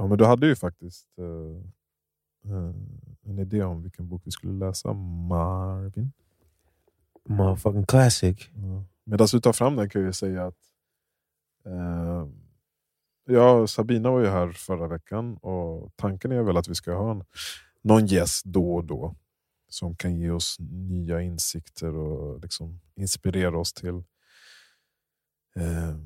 Ja, 0.00 0.06
men 0.06 0.18
du 0.18 0.24
hade 0.24 0.46
ju 0.46 0.56
faktiskt 0.56 1.06
eh, 1.18 2.54
en 3.22 3.38
idé 3.38 3.62
om 3.62 3.82
vilken 3.82 4.08
bok 4.08 4.22
vi 4.24 4.30
skulle 4.30 4.66
läsa, 4.66 4.92
Marvin. 4.92 6.12
Motherfucking 7.28 7.86
classic. 7.86 8.50
Ja. 8.54 8.84
Medan 9.04 9.26
du 9.32 9.40
tar 9.40 9.52
fram 9.52 9.76
den 9.76 9.90
kan 9.90 10.02
jag 10.02 10.14
säga 10.14 10.46
att 10.46 10.58
eh, 11.66 12.26
ja, 13.26 13.66
Sabina 13.66 14.10
var 14.10 14.20
ju 14.20 14.26
här 14.26 14.52
förra 14.52 14.88
veckan 14.88 15.36
och 15.36 15.92
tanken 15.96 16.32
är 16.32 16.42
väl 16.42 16.56
att 16.56 16.68
vi 16.68 16.74
ska 16.74 16.94
ha 16.94 17.10
en, 17.10 17.24
någon 17.82 18.06
gäst 18.06 18.44
då 18.44 18.74
och 18.74 18.84
då 18.84 19.14
som 19.68 19.96
kan 19.96 20.16
ge 20.16 20.30
oss 20.30 20.56
nya 20.70 21.22
insikter 21.22 21.94
och 21.94 22.40
liksom 22.40 22.80
inspirera 22.94 23.58
oss 23.58 23.72
till 23.72 24.04
eh, 25.56 25.96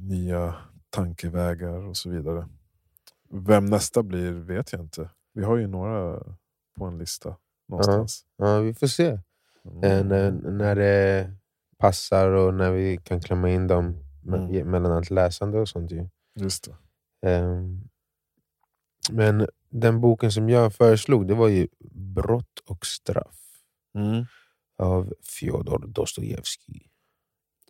nya 0.00 0.54
tankevägar 0.90 1.86
och 1.86 1.96
så 1.96 2.10
vidare. 2.10 2.48
Vem 3.28 3.66
nästa 3.66 4.02
blir 4.02 4.32
vet 4.32 4.72
jag 4.72 4.80
inte. 4.82 5.10
Vi 5.32 5.44
har 5.44 5.56
ju 5.56 5.66
några 5.66 6.22
på 6.78 6.84
en 6.84 6.98
lista 6.98 7.36
någonstans. 7.68 8.24
Ja, 8.36 8.58
vi 8.58 8.74
får 8.74 8.86
se. 8.86 9.18
Mm. 9.64 9.82
Eh, 9.84 10.04
när, 10.04 10.30
när 10.30 10.74
det 10.76 11.30
passar 11.78 12.28
och 12.30 12.54
när 12.54 12.70
vi 12.70 12.96
kan 13.04 13.20
klämma 13.20 13.50
in 13.50 13.66
dem 13.66 14.02
Mm. 14.28 14.70
mellan 14.70 14.92
allt 14.92 15.10
läsande 15.10 15.58
och 15.58 15.68
sånt. 15.68 15.90
Ju. 15.90 16.08
Just. 16.34 16.68
Ehm, 17.26 17.80
men 19.10 19.46
den 19.70 20.00
boken 20.00 20.32
som 20.32 20.48
jag 20.48 20.74
föreslog 20.74 21.28
det 21.28 21.34
var 21.34 21.48
ju 21.48 21.68
Brott 22.14 22.58
och 22.66 22.86
straff 22.86 23.40
av 24.78 25.14
Fjodor 25.22 25.84
Dostojevskij. 25.86 26.90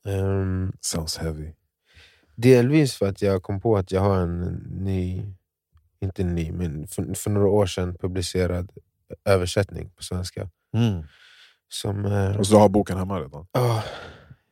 Ehm, 0.04 0.72
Sounds 0.80 1.16
heavy. 1.18 1.52
delvis 2.34 2.94
för 2.94 3.08
att 3.08 3.22
jag 3.22 3.42
kom 3.42 3.60
på 3.60 3.76
att 3.76 3.92
jag 3.92 4.00
har 4.00 4.16
en 4.20 4.42
ny, 4.70 5.22
inte 6.00 6.24
ny, 6.24 6.52
men 6.52 6.86
för, 6.88 7.14
för 7.14 7.30
några 7.30 7.48
år 7.48 7.66
sedan 7.66 7.94
publicerad 7.98 8.70
översättning 9.24 9.90
på 9.90 10.02
svenska. 10.02 10.50
Som, 11.68 12.04
eh, 12.04 12.36
Och 12.36 12.46
så 12.46 12.58
har 12.58 12.68
boken 12.68 12.98
hemma 12.98 13.20
redan. 13.20 13.46
ah, 13.52 13.82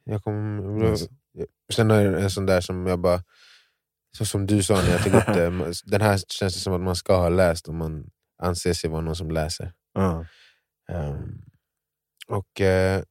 jag 0.04 0.22
kom, 0.22 0.56
Nice. 0.78 1.08
Sen 1.72 1.90
är 1.90 2.04
det 2.04 2.20
en 2.22 2.30
sån 2.30 2.46
där 2.46 2.60
som 2.60 2.86
jag 2.86 2.98
bara... 3.00 3.22
Så 4.16 4.24
som 4.24 4.46
du 4.46 4.62
sa 4.62 4.74
när 4.74 4.90
jag 4.90 5.04
tog 5.04 5.14
upp 5.14 5.26
det, 5.26 5.50
den 5.90 6.00
här 6.00 6.18
känns 6.28 6.54
det 6.54 6.60
som 6.60 6.72
att 6.74 6.80
man 6.80 6.96
ska 6.96 7.16
ha 7.16 7.28
läst 7.28 7.68
om 7.68 7.76
man 7.76 8.10
anser 8.42 8.72
sig 8.72 8.90
vara 8.90 9.00
någon 9.00 9.16
som 9.16 9.30
läser. 9.30 9.72
Ja. 9.94 10.26
Ehm, 10.88 11.42
och 12.28 12.60
eh, 12.60 13.02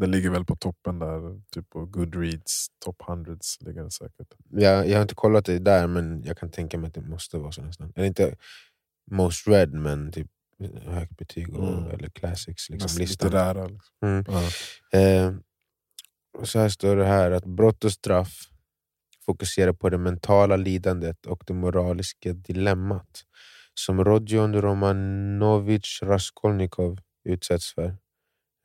Den 0.00 0.10
ligger 0.10 0.30
väl 0.30 0.44
på 0.44 0.56
toppen 0.56 0.98
där, 0.98 1.40
typ 1.52 1.70
på 1.70 1.86
Goodreads 1.86 2.66
top 2.84 3.02
hundreds 3.02 3.60
ligger 3.60 3.80
den 3.80 3.90
säkert. 3.90 4.34
jag, 4.50 4.88
jag 4.88 4.96
har 4.96 5.02
inte 5.02 5.14
kollat 5.14 5.44
det 5.44 5.58
där, 5.58 5.86
men 5.86 6.22
jag 6.24 6.38
kan 6.38 6.50
tänka 6.50 6.78
mig 6.78 6.88
att 6.88 6.94
det 6.94 7.00
måste 7.00 7.38
vara 7.38 7.52
så 7.52 7.62
nästan. 7.62 7.92
Eller 7.96 8.06
inte 8.06 8.36
most 9.10 9.46
read, 9.48 9.72
men 9.72 10.12
typ 10.12 10.26
högt 10.84 11.16
betyg 11.16 11.54
och, 11.56 11.68
Mm. 11.68 11.90
eller 11.90 12.08
classics. 12.08 12.70
Liksom, 12.70 12.98
listan. 13.00 13.26
litterära. 13.26 13.66
Liksom. 13.66 13.94
Mm. 14.02 14.24
Ja. 14.28 14.98
Eh, 14.98 15.34
och 16.38 16.48
så 16.48 16.58
här 16.58 16.68
står 16.68 16.96
det 16.96 17.04
här 17.06 17.30
att 17.30 17.44
brott 17.44 17.84
och 17.84 17.92
straff 17.92 18.48
fokuserar 19.26 19.72
på 19.72 19.88
det 19.90 19.98
mentala 19.98 20.56
lidandet 20.56 21.26
och 21.26 21.42
det 21.46 21.54
moraliska 21.54 22.32
dilemmat 22.32 23.24
som 23.74 24.04
Rodion 24.04 24.62
Romanovich 24.62 26.02
Raskolnikov 26.02 26.98
utsätts 27.24 27.74
för. 27.74 27.96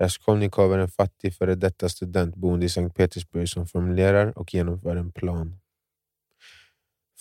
Raskolnikov 0.02 0.74
är 0.74 0.78
en 0.80 0.88
fattig 0.90 1.36
före 1.36 1.56
detta 1.56 1.90
student 1.90 2.36
boende 2.36 2.66
i 2.66 2.70
Sankt 2.70 2.96
Petersburg 2.98 3.50
som 3.50 3.68
formulerar 3.68 4.38
och 4.38 4.54
genomför 4.54 4.96
en 4.96 5.12
plan 5.12 5.60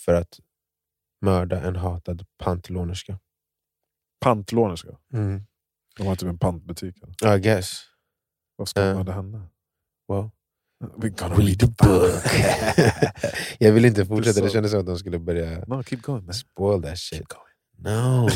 för 0.05 0.13
att 0.13 0.39
mörda 1.21 1.61
en 1.61 1.75
hatad 1.75 2.25
pantlånerska. 2.37 3.19
Pantlånerska. 4.19 4.89
Mm. 5.13 5.41
De 5.97 6.07
har 6.07 6.15
typ 6.15 6.29
en 6.29 6.37
pantbutik. 6.39 6.95
eller? 7.21 7.37
I 7.37 7.39
guess. 7.39 7.81
Vad 8.55 8.67
ska 8.69 8.81
Eh. 8.81 8.95
man 8.95 9.05
med 9.05 9.15
henne? 9.15 9.41
Well, 10.07 10.29
We're 10.97 11.09
gonna 11.09 11.35
read 11.35 11.59
the 11.59 11.67
book. 11.67 12.23
jag 13.59 13.71
vill 13.71 13.85
inte 13.85 14.05
fortsätta, 14.05 14.41
det 14.41 14.49
kändes 14.49 14.71
som 14.71 14.79
att 14.79 14.85
de 14.85 14.97
skulle 14.97 15.19
börja 15.19 15.59
No, 15.67 15.83
keep 15.83 15.99
going 16.01 16.25
man. 16.25 16.33
spoil 16.33 16.81
that 16.83 16.97
shit. 16.99 17.23
No, 17.77 17.89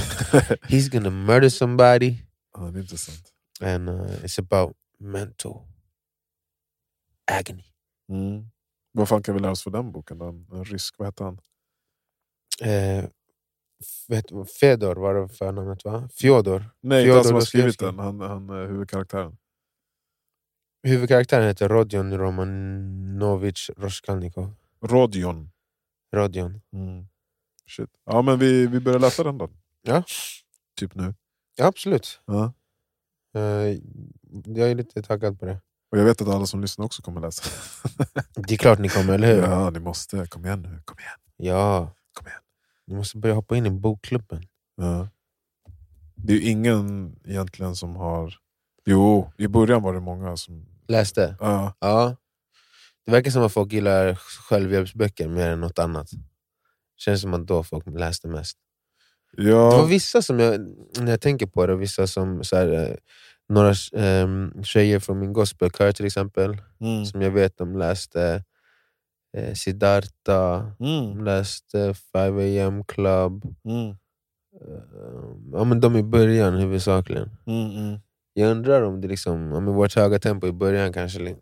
he's 0.69 0.91
gonna 0.91 1.09
murder 1.09 1.49
somebody 1.49 2.17
Ja, 2.57 2.61
det 2.63 2.79
är 2.79 2.81
intressant. 2.81 3.31
And 3.61 3.89
uh, 3.89 4.23
it's 4.23 4.39
about 4.39 4.75
mental 4.99 5.67
agony. 7.25 7.63
Mm. 8.09 8.51
Vad 8.91 9.09
fan 9.09 9.23
kan 9.23 9.35
vi 9.35 9.41
lära 9.41 9.51
oss 9.51 9.63
för 9.63 9.71
den 9.71 9.91
boken? 9.91 10.17
då? 10.17 10.25
En, 10.25 10.65
rysk, 10.65 10.95
vad 10.97 11.07
heter 11.07 11.25
han? 11.25 11.39
Eh, 12.61 13.05
vet, 14.07 14.25
Fedor 14.59 14.95
var 14.95 15.13
det 15.13 15.29
förnamnet 15.29 15.85
va? 15.85 16.09
Fjodor. 16.13 16.65
Nej, 16.81 17.01
inte 17.01 17.05
Fjodor 17.05 17.15
han 17.15 17.23
som 17.23 17.33
har 17.33 17.41
skrivit 17.41 17.79
den. 17.79 17.99
Han, 17.99 18.19
han 18.19 18.49
är 18.49 18.67
huvudkaraktären. 18.67 19.37
Huvudkaraktären 20.83 21.47
heter 21.47 21.69
Rodion 21.69 22.17
Romanovich 22.17 23.69
Raskolnikov. 23.77 24.53
Rodion. 24.81 25.51
Rodion. 26.13 26.61
Mm. 26.73 27.07
Shit. 27.67 27.89
Ja, 28.05 28.21
men 28.21 28.39
vi, 28.39 28.67
vi 28.67 28.79
börjar 28.79 28.99
läsa 28.99 29.23
den 29.23 29.37
då. 29.37 29.49
Ja. 29.81 30.03
Typ 30.75 30.95
nu. 30.95 31.13
Ja, 31.55 31.65
absolut. 31.65 32.21
Ja. 32.25 32.53
Eh, 33.35 33.77
jag 34.45 34.71
är 34.71 34.75
lite 34.75 35.01
taggad 35.01 35.39
på 35.39 35.45
det. 35.45 35.61
Och 35.91 35.97
jag 35.97 36.05
vet 36.05 36.21
att 36.21 36.27
alla 36.27 36.45
som 36.45 36.61
lyssnar 36.61 36.85
också 36.85 37.01
kommer 37.01 37.21
läsa. 37.21 37.43
Det 38.35 38.53
är 38.53 38.57
klart 38.57 38.79
ni 38.79 38.89
kommer, 38.89 39.13
eller 39.13 39.35
hur? 39.35 39.41
ja, 39.41 39.69
ni 39.69 39.79
måste. 39.79 40.25
Kom 40.27 40.45
igen 40.45 40.61
nu. 40.61 40.81
Kom 40.85 40.97
igen. 40.99 41.19
ja. 41.37 41.91
Kom 42.13 42.27
igen. 42.27 42.39
Ni 42.87 42.95
måste 42.95 43.17
börja 43.17 43.35
hoppa 43.35 43.57
in 43.57 43.65
i 43.65 43.69
bokklubben. 43.69 44.43
Ja. 44.75 45.09
Det 46.15 46.33
är 46.33 46.37
ju 46.37 46.49
ingen 46.49 47.15
egentligen 47.25 47.75
som 47.75 47.95
har... 47.95 48.33
Jo, 48.85 49.31
i 49.37 49.47
början 49.47 49.81
var 49.83 49.93
det 49.93 49.99
många 49.99 50.37
som... 50.37 50.65
Läste? 50.87 51.35
Ja, 51.39 51.73
Ja. 51.79 52.15
Det 53.05 53.11
verkar 53.11 53.31
som 53.31 53.43
att 53.43 53.53
folk 53.53 53.73
gillar 53.73 54.15
självhjälpsböcker 54.15 55.27
mer 55.27 55.49
än 55.49 55.59
något 55.59 55.79
annat. 55.79 56.09
Känns 56.97 57.21
som 57.21 57.33
att 57.33 57.47
då 57.47 57.63
folk 57.63 57.87
läste 57.87 58.27
mest. 58.27 58.57
Det 59.37 59.53
var 59.53 59.73
ja, 59.73 59.85
vissa 59.85 60.21
som 60.21 60.39
jag, 60.39 60.59
när 60.99 61.11
jag 61.11 61.21
tänker 61.21 61.45
på 61.45 61.65
det, 61.67 61.75
vissa 61.75 62.07
som 62.07 62.43
så 62.43 62.55
här, 62.55 62.67
eh, 62.71 62.95
några 63.49 63.73
um, 64.23 64.63
tjejer 64.63 64.99
från 64.99 65.19
min 65.19 65.33
gospelkör 65.33 65.91
till 65.91 66.05
exempel, 66.05 66.57
mm. 66.81 67.05
som 67.05 67.21
jag 67.21 67.31
vet 67.31 67.57
de 67.57 67.77
läste 67.77 68.43
eh, 69.37 69.53
Siddharta, 69.53 70.71
de 70.79 71.11
Mm. 71.11 71.23
läste 71.23 71.93
5am 72.13 72.83
club. 72.87 73.55
Mm. 73.65 73.89
Eh, 74.61 74.83
ja, 75.51 75.63
men 75.63 75.79
de 75.79 75.95
i 75.95 76.03
början 76.03 76.53
huvudsakligen. 76.55 77.29
Mm. 77.45 77.71
Mm. 77.77 77.99
Jag 78.33 78.51
undrar 78.51 78.81
om 78.81 79.01
det 79.01 79.07
liksom, 79.07 79.53
om 79.53 79.65
vårt 79.65 79.95
höga 79.95 80.19
tempo 80.19 80.47
i 80.47 80.51
början 80.51 80.93
kanske 80.93 81.35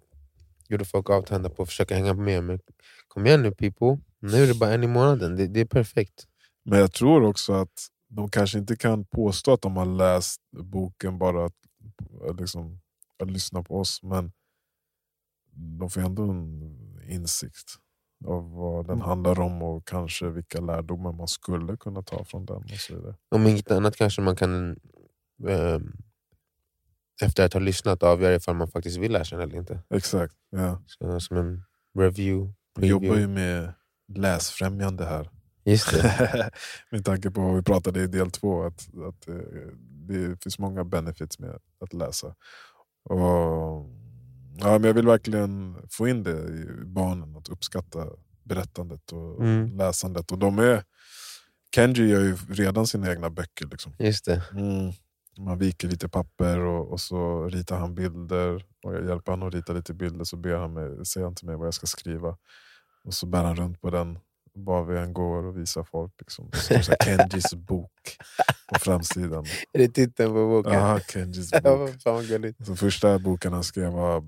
gjorde 0.70 0.86
folk 0.86 1.10
avtända 1.10 1.50
på 1.50 1.64
att 1.64 1.70
försöka 1.70 1.96
hänga 1.96 2.14
med. 2.14 2.44
Men 2.44 2.60
kom 3.08 3.26
igen 3.26 3.42
nu 3.42 3.52
people, 3.52 3.98
nu 4.20 4.44
är 4.44 4.48
det 4.48 4.54
bara 4.60 4.74
en 4.74 4.84
i 4.84 4.88
månaden, 4.88 5.36
det, 5.36 5.48
det 5.48 5.60
är 5.60 5.66
perfekt. 5.66 6.28
Men 6.66 6.80
jag 6.80 6.94
tror 6.94 7.24
också 7.24 7.54
att 7.54 7.88
de 8.10 8.30
kanske 8.30 8.58
inte 8.60 8.76
kan 8.76 9.06
påstå 9.06 9.54
att 9.54 9.62
de 9.62 9.78
har 9.78 9.86
läst 9.86 10.42
boken 10.62 11.18
bara 11.18 11.46
att, 11.46 11.56
liksom, 12.40 12.80
att 13.20 13.32
lyssna 13.32 13.64
på 13.64 13.80
oss. 13.80 14.04
Men 14.04 14.32
de 15.80 15.90
får 15.90 16.02
ändå 16.02 16.24
en 16.24 17.02
insikt 17.10 17.70
av 18.26 18.52
vad 18.52 18.86
den 18.86 18.96
Mm. 18.96 19.08
handlar 19.08 19.40
om 19.40 19.64
och 19.64 19.88
kanske 19.88 20.30
vilka 20.30 20.62
lärdomar 20.62 21.12
man 21.12 21.28
skulle 21.28 21.78
kunna 21.78 22.02
ta 22.04 22.24
från 22.26 22.46
den. 22.46 22.56
och 22.64 22.70
så 22.70 22.96
vidare. 22.96 23.16
Om 23.36 23.48
inget 23.48 23.72
annat 23.72 23.96
kanske 23.96 24.22
man 24.22 24.36
kan 24.36 24.80
ehm, 25.50 25.94
efter 27.22 27.46
att 27.46 27.54
ha 27.54 27.60
lyssnat 27.60 28.04
avgöra 28.04 28.36
ifall 28.36 28.56
man 28.56 28.68
faktiskt 28.68 28.98
vill 28.98 29.12
läsa 29.12 29.36
den 29.38 29.50
eller 29.50 29.60
inte. 29.60 29.80
Exakt. 29.90 30.36
Ja. 30.50 30.82
Så, 30.88 31.20
som 31.20 31.38
en 31.38 31.64
review. 32.00 32.54
Vi 32.80 32.88
jobbar 32.88 33.16
ju 33.16 33.28
med 33.28 33.74
läsfrämjande 34.08 35.06
här. 35.06 35.30
Just 35.64 35.92
det. 35.92 36.52
med 36.92 37.06
tanke 37.06 37.32
på 37.32 37.42
vad 37.42 37.56
vi 37.56 37.62
pratade 37.62 38.04
i 38.04 38.08
del 38.08 38.32
två, 38.32 38.64
att, 38.64 38.88
att 39.08 39.28
eh, 39.28 39.36
det 40.08 40.44
finns 40.44 40.60
många 40.60 40.84
benefits 40.84 41.40
med 41.40 41.60
att 41.80 41.94
läsa. 41.94 42.28
Och, 43.10 43.20
ja, 44.58 44.72
men 44.72 44.84
jag 44.84 44.94
vill 44.94 45.06
verkligen 45.08 45.78
få 45.92 46.08
in 46.08 46.24
det 46.24 46.32
i 46.32 46.86
barnen, 46.86 47.36
att 47.36 47.50
uppskatta 47.50 48.08
berättandet 48.44 49.12
och 49.12 49.42
Mm. 49.42 49.78
läsandet. 49.78 50.32
Och 50.32 50.38
de 50.38 50.60
är, 50.60 50.84
Kenji 51.76 52.10
gör 52.10 52.22
ju 52.22 52.36
redan 52.50 52.88
sina 52.88 53.12
egna 53.12 53.30
böcker. 53.30 53.68
Liksom. 53.68 53.94
Just 54.00 54.26
det. 54.26 54.44
Man 55.38 55.58
viker 55.58 55.88
lite 55.88 56.10
papper 56.10 56.60
och, 56.60 56.92
och 56.92 57.00
så 57.00 57.48
ritar 57.50 57.78
han 57.78 57.96
bilder. 57.96 58.66
Och 58.84 58.94
jag 58.96 59.06
hjälper 59.08 59.32
honom 59.32 59.48
att 59.48 59.54
rita 59.54 59.74
lite 59.74 59.94
bilder 59.94 60.24
så 60.24 60.38
ber 60.38 60.56
han 60.56 60.74
mig, 60.74 61.06
säger 61.06 61.26
han 61.26 61.36
till 61.36 61.48
mig 61.48 61.56
vad 61.56 61.68
jag 61.68 61.74
ska 61.74 61.88
skriva. 61.88 62.38
Och 63.04 63.14
så 63.14 63.26
bär 63.26 63.44
han 63.44 63.56
runt 63.56 63.82
på 63.82 63.90
den 63.90 64.20
var 64.56 64.84
vi 64.84 64.98
än 64.98 65.14
går 65.14 65.44
och 65.46 65.58
visar 65.58 65.84
folk. 65.84 66.14
Liksom. 66.20 66.50
Så 66.54 66.74
här, 66.74 66.96
Kenjis 67.06 67.54
bok 67.56 68.18
på 68.74 68.80
framsidan. 68.80 69.46
Är 69.74 69.80
det 69.80 69.88
titeln 69.88 70.34
på 70.34 70.48
boken? 70.48 70.74
Ja, 70.74 71.00
Kenjis 71.00 71.52
bok. 71.64 72.02
fan. 72.02 72.54
Så 72.66 72.76
första 72.76 73.20
boken 73.20 73.54
han 73.54 73.64
skrev 73.64 73.92
var, 73.92 74.24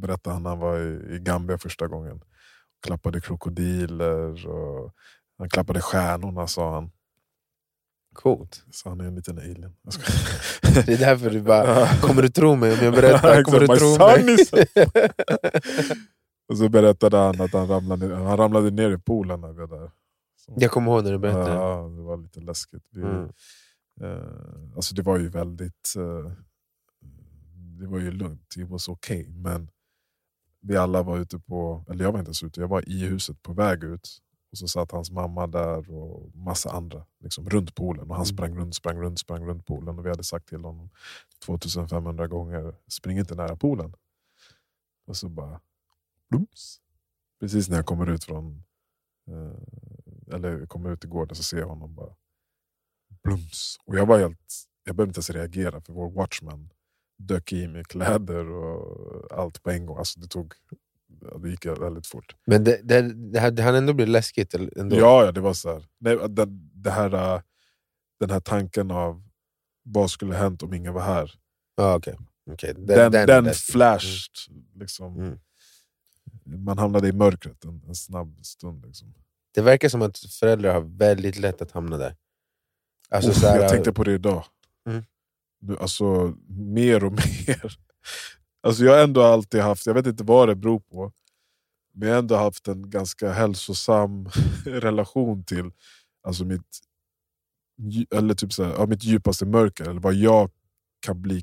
berättade 0.00 0.34
han 0.34 0.42
när 0.42 0.50
han 0.50 0.58
var 0.58 0.78
i, 0.78 1.14
i 1.14 1.18
Gambia 1.18 1.58
första 1.58 1.86
gången. 1.86 2.20
Klappade 2.86 3.20
krokodiler 3.20 4.46
och 4.46 4.92
Han 5.38 5.48
klappade 5.48 5.80
stjärnorna 5.80 6.46
sa 6.46 6.74
han. 6.74 6.90
Coolt. 8.14 8.64
Så 8.70 8.88
han 8.88 9.00
är 9.00 9.04
en 9.04 9.14
liten 9.14 9.38
alien. 9.38 9.76
Det 10.86 10.92
är 10.92 10.98
därför 10.98 11.30
du 11.30 11.40
bara, 11.42 11.86
kommer 12.00 12.22
du 12.22 12.28
tro 12.28 12.56
mig 12.56 12.72
om 12.72 12.84
jag 12.84 12.94
berättar? 12.94 13.42
Kommer 13.42 13.60
du 13.60 13.66
tro 13.66 13.98
mig? 13.98 14.36
Och 16.48 16.58
så 16.58 16.68
berättade 16.68 17.16
han 17.16 17.40
att 17.40 17.52
han 17.52 17.68
ramlade, 17.68 18.16
han 18.16 18.36
ramlade 18.36 18.70
ner 18.70 18.90
i 18.90 18.98
poolen 18.98 19.40
när 19.40 19.52
vi 19.52 19.66
var 19.66 19.78
där. 19.78 19.90
Så, 20.36 20.52
Jag 20.56 20.70
kommer 20.70 20.92
ihåg 20.92 21.04
när 21.04 21.12
du 21.12 21.18
berättade. 21.18 21.50
ja, 21.54 21.88
det 21.96 22.02
var 22.02 22.16
lite 22.16 22.40
läskigt. 22.40 22.82
Vi, 22.90 23.02
Mm. 23.02 23.28
eh, 24.00 24.76
alltså 24.76 24.94
det 24.94 25.02
var 25.02 25.18
ju 25.18 25.28
väldigt... 25.28 25.94
Eh, 25.96 26.32
det 27.80 27.86
var 27.86 27.98
ju 27.98 28.10
lugnt, 28.10 28.52
det 28.56 28.64
var 28.64 28.80
okej. 28.88 29.28
men 29.28 29.70
vi 30.60 30.76
alla 30.76 31.02
var 31.02 31.18
ute 31.18 31.38
på, 31.38 31.84
eller 31.90 32.04
jag 32.04 32.12
var 32.12 32.18
inte 32.18 32.28
ens 32.28 32.42
ute, 32.42 32.60
jag 32.60 32.68
var 32.68 32.88
i 32.88 33.06
huset 33.06 33.42
på 33.42 33.52
väg 33.52 33.84
ut. 33.84 34.08
Och 34.52 34.58
så 34.58 34.68
satt 34.68 34.92
hans 34.92 35.10
mamma 35.10 35.46
där 35.46 35.90
och 35.90 36.34
massa 36.36 36.70
andra 36.70 37.04
liksom, 37.20 37.48
runt 37.50 37.74
poolen. 37.74 38.02
Och 38.10 38.16
han 38.16 38.24
Mm. 38.24 38.36
sprang 38.36 38.56
runt, 38.58 38.74
sprang 38.74 38.98
runt, 39.00 39.18
sprang 39.18 39.44
runt 39.46 39.66
poolen. 39.66 39.98
Och 39.98 40.04
vi 40.06 40.10
hade 40.10 40.24
sagt 40.24 40.48
till 40.48 40.64
honom 40.64 40.90
2500 41.44 42.26
gånger, 42.26 42.74
spring 42.88 43.18
inte 43.18 43.34
nära 43.34 43.56
poolen. 43.56 43.94
Och 45.06 45.16
så 45.16 45.28
bara, 45.28 45.60
blums. 46.30 46.80
Precis 47.40 47.68
när 47.68 47.76
jag 47.76 47.86
kommer 47.86 48.10
ut 48.10 48.24
från, 48.24 48.64
eh, 49.30 50.34
eller 50.34 50.66
kommer 50.66 50.90
ut 50.92 51.04
i 51.04 51.08
gården 51.08 51.36
så 51.36 51.42
ser 51.42 51.58
jag 51.58 51.66
honom 51.68 51.94
bara, 51.94 52.14
blums. 53.22 53.76
Och 53.84 53.96
jag 53.96 54.06
var 54.06 54.18
helt, 54.18 54.54
jag 54.84 54.96
behövde 54.96 55.10
inte 55.10 55.18
ens 55.18 55.30
reagera 55.30 55.80
för 55.80 55.92
vår 55.92 56.10
watchman 56.10 56.70
dök 57.18 57.52
i 57.52 57.68
med 57.68 57.86
kläder 57.86 58.50
och 58.50 59.38
allt 59.38 59.62
på 59.62 59.70
en 59.70 59.86
gång. 59.86 59.98
Alltså 59.98 60.20
det, 60.20 60.26
tog, 60.28 60.54
det 61.42 61.50
gick 61.50 61.66
väldigt 61.66 62.06
fort. 62.06 62.36
Men 62.46 62.64
det, 62.64 62.80
det, 62.82 63.02
det, 63.32 63.40
här- 63.40 63.50
det 63.50 63.62
hann 63.62 63.74
ändå 63.74 63.92
bli 63.92 64.06
läskigt? 64.06 64.54
Ändå. 64.54 64.96
Ja, 64.96 65.24
ja, 65.24 65.32
det 65.32 65.40
var 65.40 65.52
så 65.54 65.72
här. 65.72 65.84
Nej, 65.98 66.16
det, 66.28 66.46
det 66.74 66.90
här, 66.90 67.34
äh, 67.36 67.42
den 68.20 68.30
här 68.30 68.40
tanken 68.40 68.90
av 68.90 69.22
vad 69.82 70.10
skulle 70.10 70.34
hänt 70.34 70.62
om 70.62 70.74
ingen 70.74 70.92
var 70.94 71.02
här. 71.02 71.34
Ja, 71.76 71.96
okej. 71.96 72.18
Okej, 72.50 72.74
Den, 72.74 72.86
Den, 72.86 73.12
den, 73.12 73.28
är 73.30 73.42
läskig. 73.42 73.72
flashed. 73.72 74.30
Liksom, 74.74 75.16
Mm. 75.16 75.38
Man 76.56 76.78
hamnade 76.78 77.08
i 77.08 77.12
mörkret 77.12 77.64
en, 77.64 77.82
en 77.88 77.94
snabb 77.94 78.38
stund. 78.42 78.86
Liksom. 78.86 79.14
Det 79.54 79.62
verkar 79.62 79.88
som 79.88 80.02
att 80.02 80.18
föräldrar 80.18 80.74
har 80.74 80.80
väldigt 80.80 81.38
lätt 81.38 81.62
att 81.62 81.72
hamna 81.72 81.96
där. 81.96 82.16
Alltså, 83.10 83.34
så 83.34 83.46
här, 83.46 83.60
jag 83.60 83.70
tänkte 83.70 83.92
på 83.92 84.04
det 84.04 84.12
idag. 84.12 84.44
Mm. 84.86 85.04
Nu, 85.60 85.76
alltså, 85.76 86.34
mer 86.48 87.04
och 87.04 87.12
mer. 87.46 87.78
Alltså, 88.60 88.84
jag 88.84 88.92
har 88.92 89.04
ändå 89.04 89.22
alltid 89.22 89.60
haft, 89.60 89.86
jag 89.86 89.94
vet 89.94 90.06
inte 90.06 90.24
vad 90.24 90.48
det 90.48 90.54
beror 90.54 90.80
på, 90.80 91.12
men 91.92 92.08
jag 92.08 92.14
har 92.14 92.18
ändå 92.18 92.36
haft 92.36 92.68
en 92.68 92.90
ganska 92.90 93.32
hälsosam 93.32 94.28
relation 94.64 95.44
till 95.44 95.70
alltså 96.22 96.44
mitt, 96.44 96.78
eller 98.10 98.34
typ 98.34 98.52
så 98.52 98.64
här, 98.64 98.74
ja, 98.78 98.86
mitt 98.86 99.04
djupaste 99.04 99.46
mörker, 99.46 99.84
eller 99.84 100.00
vad 100.00 100.14
jag 100.14 100.50
kan, 101.00 101.22
bli 101.22 101.42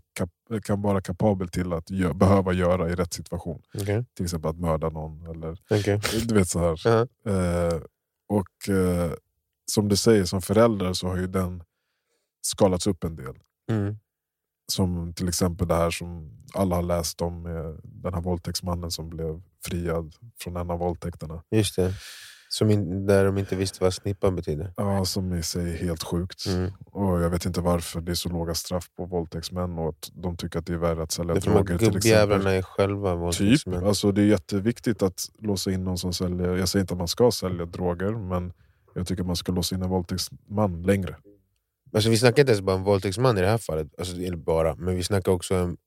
kan 0.64 0.82
vara 0.82 1.02
kapabel 1.02 1.48
till 1.50 1.74
att 1.74 1.90
gö- 1.90 2.14
behöva 2.14 2.54
göra 2.54 2.90
i 2.90 2.96
rätt 2.96 3.14
situation. 3.14 3.62
Okej, 3.74 4.06
Till 4.14 4.26
exempel 4.26 4.50
att 4.50 4.60
mörda 4.60 4.90
någon. 4.90 5.26
Eller, 5.26 5.58
okej. 5.70 6.02
du 6.28 6.36
vet 6.36 6.50
så 6.50 6.60
här. 6.60 6.82
Ja. 6.86 7.32
Eh, 7.32 7.82
och 8.28 8.70
eh, 8.76 9.12
som 9.72 9.90
du 9.90 9.96
säger, 9.96 10.26
som 10.26 10.42
förälder 10.42 10.94
så 10.94 11.08
har 11.08 11.18
ju 11.18 11.28
den 11.28 11.64
skalats 12.42 12.88
upp 12.88 13.04
en 13.04 13.16
del. 13.16 13.36
Mm. 13.72 13.98
Som 14.72 15.14
till 15.14 15.28
exempel 15.28 15.68
det 15.68 15.76
här 15.76 15.92
som 15.92 16.32
alla 16.54 16.76
har 16.76 16.84
läst 16.84 17.22
om, 17.22 17.42
med 17.42 17.80
den 17.84 18.14
här 18.14 18.22
våldtäktsmannen 18.22 18.92
som 18.92 19.10
blev 19.10 19.42
friad 19.66 20.16
från 20.40 20.58
en 20.58 20.70
av 20.70 20.80
våldtäkterna. 20.80 21.44
Just 21.52 21.76
det. 21.76 21.94
Som 22.58 22.72
in, 22.72 23.06
där 23.06 23.26
de 23.26 23.38
inte 23.38 23.56
visste 23.56 23.84
vad 23.84 23.94
snippan 23.94 24.36
betyder. 24.36 24.74
Ja, 24.78 25.06
som 25.06 25.34
i 25.34 25.44
sig 25.44 25.72
är 25.74 25.78
helt 25.78 26.04
sjukt. 26.04 26.46
Mm. 26.48 26.72
Och 26.86 27.22
Jag 27.22 27.30
vet 27.30 27.46
inte 27.46 27.62
varför 27.62 28.02
det 28.02 28.12
är 28.12 28.16
så 28.16 28.30
låga 28.30 28.54
straff 28.54 28.90
på 28.98 29.06
våldtäktsmän 29.06 29.80
och 29.80 29.90
att 29.90 30.12
de 30.14 30.38
tycker 30.38 30.60
att 30.60 30.66
det 30.66 30.74
är 30.74 30.78
värre 30.78 31.04
att 31.04 31.12
sälja 31.12 31.34
droger 31.34 31.78
till 31.78 31.98
exempel. 31.98 32.48
är 32.48 32.62
själva 32.62 33.12
Typ. 33.12 33.20
våldtäktsmän. 33.20 33.84
Alltså, 33.86 34.12
det 34.12 34.22
är 34.22 34.26
jätteviktigt 34.26 35.02
att 35.02 35.20
låsa 35.40 35.72
in 35.72 35.84
någon 35.84 35.98
som 35.98 36.14
säljer, 36.14 36.56
jag 36.56 36.70
säger 36.70 36.82
inte 36.84 36.94
att 36.94 36.98
man 36.98 37.08
ska 37.08 37.32
sälja 37.32 37.66
droger, 37.66 38.12
men 38.12 38.54
jag 38.96 39.08
tycker 39.08 39.24
man 39.24 39.36
ska 39.36 39.52
låsa 39.52 39.76
in 39.76 39.82
en 39.82 39.90
våldtäktsman 39.90 40.82
längre. 40.84 41.16
Alltså, 41.94 42.10
vi 42.10 42.18
snackar 42.18 42.40
inte 42.42 42.52
ens 42.52 42.62
bara 42.62 42.76
om 42.76 42.84
våldtäktsman 42.84 43.38
i 43.38 43.42
det 43.42 43.48
här 43.48 43.58
fallet, 43.58 43.88
alltså, 43.98 44.16
eller 44.16 44.38
bara, 44.38 44.76
men 44.76 44.96
vi 44.96 45.04
snackar 45.04 45.32
också 45.32 45.62
om 45.64 45.78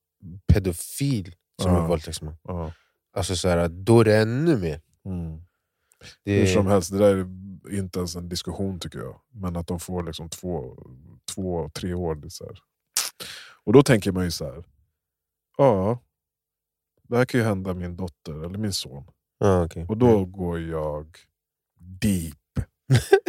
pedofil 0.53 1.35
som 1.61 1.71
Ja. 1.71 1.83
är 1.83 1.87
våldtäktsman. 1.87 2.35
Ja. 2.43 2.71
Alltså, 3.13 3.35
så 3.35 3.47
här, 3.49 3.67
då 3.67 3.99
är 3.99 4.05
det 4.05 4.17
ännu 4.17 4.57
mer. 4.57 4.81
Mm. 5.05 5.41
Det 6.23 6.39
Hur 6.39 6.45
som 6.45 6.67
helst, 6.67 6.91
det 6.91 6.97
där 6.97 7.15
är 7.15 7.27
inte 7.77 7.99
ens 7.99 8.15
en 8.15 8.29
diskussion 8.29 8.79
tycker 8.79 8.99
jag. 8.99 9.21
Men 9.33 9.55
att 9.55 9.67
de 9.67 9.79
får 9.79 10.03
liksom 10.03 10.29
två, 10.29 10.77
två 11.35 11.69
tre 11.69 11.93
år. 11.93 12.15
Det 12.15 12.29
så 12.29 12.45
här. 12.45 12.59
Och 13.63 13.73
då 13.73 13.83
tänker 13.83 14.11
man 14.11 14.23
ju 14.23 14.31
så 14.31 14.45
här. 14.45 14.63
Ja, 15.57 15.99
det 17.03 17.17
här 17.17 17.25
kan 17.25 17.39
ju 17.39 17.45
hända 17.45 17.73
min 17.73 17.95
dotter 17.95 18.45
eller 18.45 18.57
min 18.57 18.73
son. 18.73 19.03
ja, 19.39 19.63
okej. 19.63 19.85
Och 19.89 19.97
då 19.97 20.25
går 20.25 20.59
jag 20.59 21.17
deep 21.79 22.35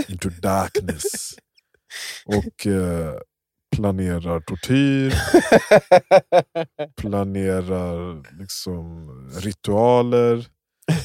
into 0.08 0.28
darkness. 0.28 1.34
Och 2.26 2.66
eh, 2.66 3.14
planerar 3.76 4.40
tortyr, 4.40 5.14
planerar 6.96 8.23
liksom 8.38 9.11
ritualer. 9.31 10.46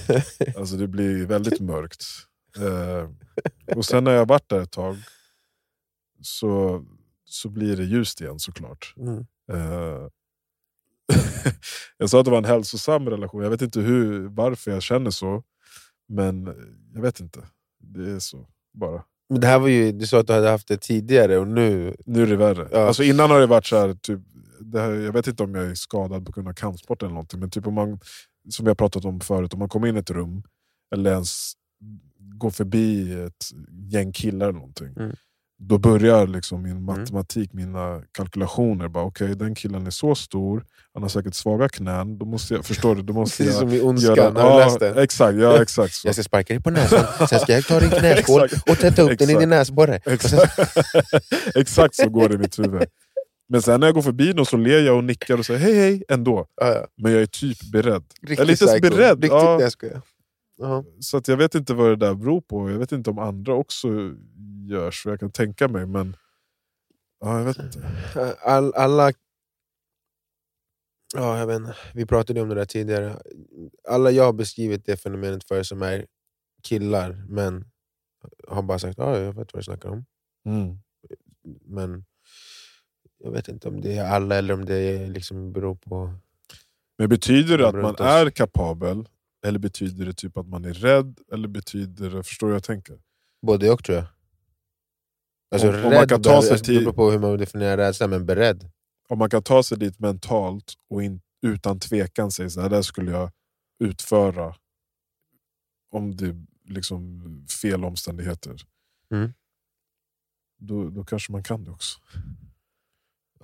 Alltså 0.58 0.76
det 0.76 0.88
blir 0.88 1.26
väldigt 1.26 1.60
mörkt. 1.60 2.06
Eh, 2.58 3.10
och 3.78 3.86
sen 3.86 4.04
när 4.04 4.12
jag 4.12 4.28
varit 4.28 4.50
där 4.50 4.62
ett 4.62 4.72
tag 4.72 4.98
så, 6.22 6.84
så 7.26 7.50
blir 7.50 7.78
det 7.78 7.84
ljust 7.84 8.22
igen 8.22 8.40
såklart. 8.40 8.94
Mm. 8.98 9.26
Eh, 9.52 10.08
jag 11.98 12.10
sa 12.10 12.20
att 12.20 12.26
det 12.26 12.32
var 12.32 12.38
en 12.38 12.46
hälsosam 12.46 13.10
relation, 13.10 13.44
jag 13.44 13.50
vet 13.50 13.62
inte 13.62 13.80
hur, 13.80 14.28
varför 14.28 14.72
jag 14.72 14.84
känner 14.84 15.12
så. 15.12 15.44
Men 16.08 16.46
jag 16.94 17.02
vet 17.02 17.20
inte, 17.20 17.40
det 17.80 18.12
är 18.12 18.20
så 18.20 18.48
bara. 18.74 19.04
Men 19.30 19.42
det 19.42 19.48
här 19.48 19.60
var 19.60 19.68
ju, 19.68 19.92
du 19.92 20.08
sa 20.08 20.20
att 20.20 20.28
du 20.28 20.34
hade 20.34 20.50
haft 20.50 20.68
det 20.68 20.78
tidigare 20.78 21.38
och 21.38 21.48
nu... 21.48 21.96
Nu 22.06 22.24
är 22.24 22.28
det 22.28 22.36
värre. 22.36 22.68
Ja. 22.72 22.88
Alltså 22.88 23.04
innan 23.04 23.30
har 23.32 23.40
det 23.40 23.46
varit 23.46 23.66
så 23.66 23.78
här, 23.78 23.94
typ, 23.94 24.20
det 24.60 24.82
här, 24.82 24.92
jag 24.92 25.14
vet 25.14 25.28
inte 25.28 25.44
om 25.44 25.56
jag 25.56 25.66
är 25.66 25.76
skadad 25.76 26.26
på 26.26 26.32
grund 26.32 26.48
av 26.48 26.54
kampsport 26.54 27.02
eller 27.02 27.14
någonting, 27.14 27.40
men 27.40 27.50
typ 27.50 27.68
om 27.68 27.74
man, 27.74 28.00
som 28.50 28.66
vi 28.66 28.70
har 28.70 28.76
pratat 28.76 29.06
om 29.06 29.20
förut, 29.20 29.54
om 29.54 29.60
man 29.60 29.70
kommer 29.70 29.88
in 29.88 29.96
i 29.96 30.00
ett 30.00 30.10
rum 30.10 30.44
eller 30.96 31.12
ens 31.12 31.54
går 32.20 32.50
förbi 32.50 33.14
ett 33.24 33.46
gäng 33.92 34.12
killar 34.12 34.46
eller 34.46 34.60
någonting. 34.60 34.94
Mm. 34.98 35.16
Då 35.58 35.78
börjar 35.78 36.28
liksom 36.28 36.62
min 36.62 36.84
matematik, 36.84 37.54
mina 37.54 38.02
kalkylationer. 38.12 38.88
bara 38.88 39.04
Okej, 39.04 39.36
den 39.36 39.56
killen 39.56 39.88
är 39.88 39.92
så 39.92 40.16
stor, 40.16 40.66
han 40.94 41.04
har 41.04 41.10
säkert 41.10 41.34
svaga 41.34 41.70
knän. 41.70 42.18
Då 42.18 42.26
måste 42.26 42.54
jag, 42.54 42.66
förstår 42.66 42.96
du? 42.96 43.02
Då 43.02 43.14
måste 43.22 43.38
Precis 43.38 43.62
jag 43.62 43.70
som 43.70 43.78
i 43.78 43.82
Ondskan, 43.82 44.16
göra, 44.16 44.42
har 44.42 44.54
du 44.54 44.60
ja, 44.60 44.66
läst 44.66 44.80
den? 44.80 44.98
Exakt, 44.98 45.38
ja, 45.38 45.62
exakt 45.62 45.94
så. 45.94 46.08
Jag 46.08 46.16
ska 46.16 46.24
sparka 46.24 46.54
dig 46.54 46.64
på 46.64 46.70
näsan, 46.70 47.28
sen 47.28 47.40
ska 47.40 47.54
jag 47.54 47.66
ta 47.66 47.80
din 47.80 47.90
knäskål 48.00 48.50
och 48.70 48.78
täta 48.78 49.02
upp 49.02 49.20
den 49.20 49.30
i 49.30 49.36
din 49.36 49.50
näsborre. 49.50 50.00
Exakt. 50.06 50.60
Exakt 51.56 51.96
så 51.96 52.10
går 52.10 52.30
det 52.30 52.36
i 52.36 52.38
mitt 52.38 52.60
huvud. 52.60 52.84
Men 53.48 53.62
sen 53.62 53.80
när 53.80 53.88
jag 53.88 53.94
går 53.96 54.02
förbi 54.02 54.34
någon 54.34 54.46
så 54.46 54.58
ler 54.58 54.82
jag 54.82 54.98
och 54.98 55.04
nickar 55.04 55.38
och 55.38 55.46
säger 55.46 55.60
hej 55.60 55.76
hej 55.76 56.04
ändå. 56.10 56.48
ja, 56.56 56.74
ja. 56.74 56.88
Men 56.96 57.12
jag 57.12 57.22
är 57.22 57.26
typ 57.26 57.72
beredd. 57.72 58.04
Riktigt 58.22 58.40
jag 58.40 58.50
är 58.50 58.56
psycho. 58.56 58.80
beredd. 58.96 59.24
Riktigt, 59.24 59.32
Ja, 59.32 59.62
jag 59.62 59.72
skojar. 59.72 60.02
Ja. 60.58 60.84
så 61.00 61.18
att 61.18 61.28
jag 61.28 61.38
vet 61.38 61.56
inte 61.56 61.74
vad 61.74 61.90
det 61.90 61.96
där 61.96 62.14
beror 62.14 62.42
på. 62.42 62.72
Jag 62.72 62.80
vet 62.80 62.92
inte 62.92 63.10
om 63.10 63.20
andra 63.20 63.54
också 63.54 63.88
gör 64.70 64.92
så. 64.92 65.10
Jag 65.10 65.20
kan 65.20 65.32
tänka 65.32 65.68
mig. 65.68 65.86
Men 65.86 66.16
ja, 67.20 67.38
jag 67.38 67.46
vet 67.46 67.60
inte. 67.60 67.80
All, 68.42 68.74
alla... 68.74 69.12
Ja, 71.16 71.40
jag 71.40 71.48
vet 71.48 71.56
inte. 71.56 71.76
Vi 71.94 72.06
pratade 72.06 72.42
om 72.42 72.50
det 72.50 72.56
där 72.56 72.66
tidigare. 72.66 73.20
Alla 73.90 74.12
jag 74.12 74.24
har 74.24 74.34
beskrivit 74.34 74.86
det 74.86 74.98
fenomenet 74.98 75.48
för 75.48 75.64
som 75.64 75.82
är 75.82 76.06
killar, 76.64 77.26
men 77.30 77.66
har 78.48 78.62
bara 78.62 78.80
sagt 78.80 78.98
ja, 78.98 79.18
jag 79.18 79.34
vet 79.34 79.54
vad 79.54 79.62
du 79.62 79.64
snackar 79.64 79.90
om. 79.90 80.06
Mm. 80.46 80.78
Men 81.66 82.06
jag 83.26 83.32
vet 83.32 83.48
inte 83.48 83.68
om 83.68 83.82
det 83.82 83.98
är 83.98 84.06
alla 84.06 84.36
eller 84.36 84.54
om 84.54 84.66
det 84.66 85.08
liksom 85.08 85.54
beror 85.54 85.76
på... 85.76 86.14
Men 86.98 87.10
betyder 87.10 87.58
det 87.58 87.64
De 87.64 87.68
att 87.86 87.98
man 88.00 88.08
är 88.08 88.30
kapabel? 88.30 89.08
Eller 89.46 89.60
betyder 89.60 90.06
det 90.06 90.14
typ 90.14 90.38
att 90.38 90.48
man 90.48 90.66
är 90.66 90.74
rädd? 90.74 91.20
Eller 91.32 91.48
betyder 91.48 92.10
det, 92.10 92.24
förstår 92.24 92.48
du 92.48 92.52
hur 92.52 92.56
jag 92.56 92.64
tänker? 92.64 93.00
Både 93.42 93.72
och 93.72 93.84
tror 93.84 93.98
jag. 93.98 94.06
Alltså, 95.52 95.70
Om- 95.70 95.76
om 95.86 95.94
man 95.94 96.08
kan 96.08 96.22
ta 96.22 96.42
sig 96.42 96.52
alltså, 96.52 96.72
det 96.72 96.80
beror 96.80 96.94
på 96.94 97.12
hur 97.12 97.20
man 97.20 97.38
definierar 97.38 97.78
rädsla, 97.78 98.08
men 98.08 98.26
beredd. 98.26 98.72
Om 99.10 99.18
man 99.20 99.30
kan 99.30 99.44
ta 99.44 99.64
sig 99.64 99.78
dit 99.78 100.00
mentalt 100.00 100.74
och 100.90 101.04
in, 101.04 101.22
utan 101.42 101.80
tvekan 101.80 102.32
säga 102.32 102.50
så 102.50 102.62
här, 102.62 102.70
det 102.70 102.76
här 102.76 102.84
skulle 102.84 103.12
jag 103.12 103.32
utföra 103.80 104.56
om 105.92 106.16
det 106.16 106.36
liksom 106.66 107.22
fel 107.62 107.86
omständigheter. 107.86 108.56
Mm. 109.12 109.34
Då, 110.58 110.90
då 110.90 111.04
kanske 111.04 111.32
man 111.32 111.44
kan 111.44 111.64
det 111.64 111.72
också. 111.72 112.00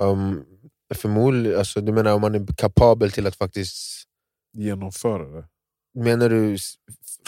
Um, 0.01 0.45
förmodligen, 0.93 1.59
alltså, 1.59 1.81
du 1.81 1.91
menar 1.91 2.13
om 2.13 2.21
man 2.21 2.35
är 2.35 2.45
kapabel 2.57 3.11
till 3.11 3.27
att 3.27 3.35
faktiskt... 3.35 4.03
Genomföra 4.53 5.41
det. 5.41 5.47
Menar 5.93 6.29
du 6.29 6.57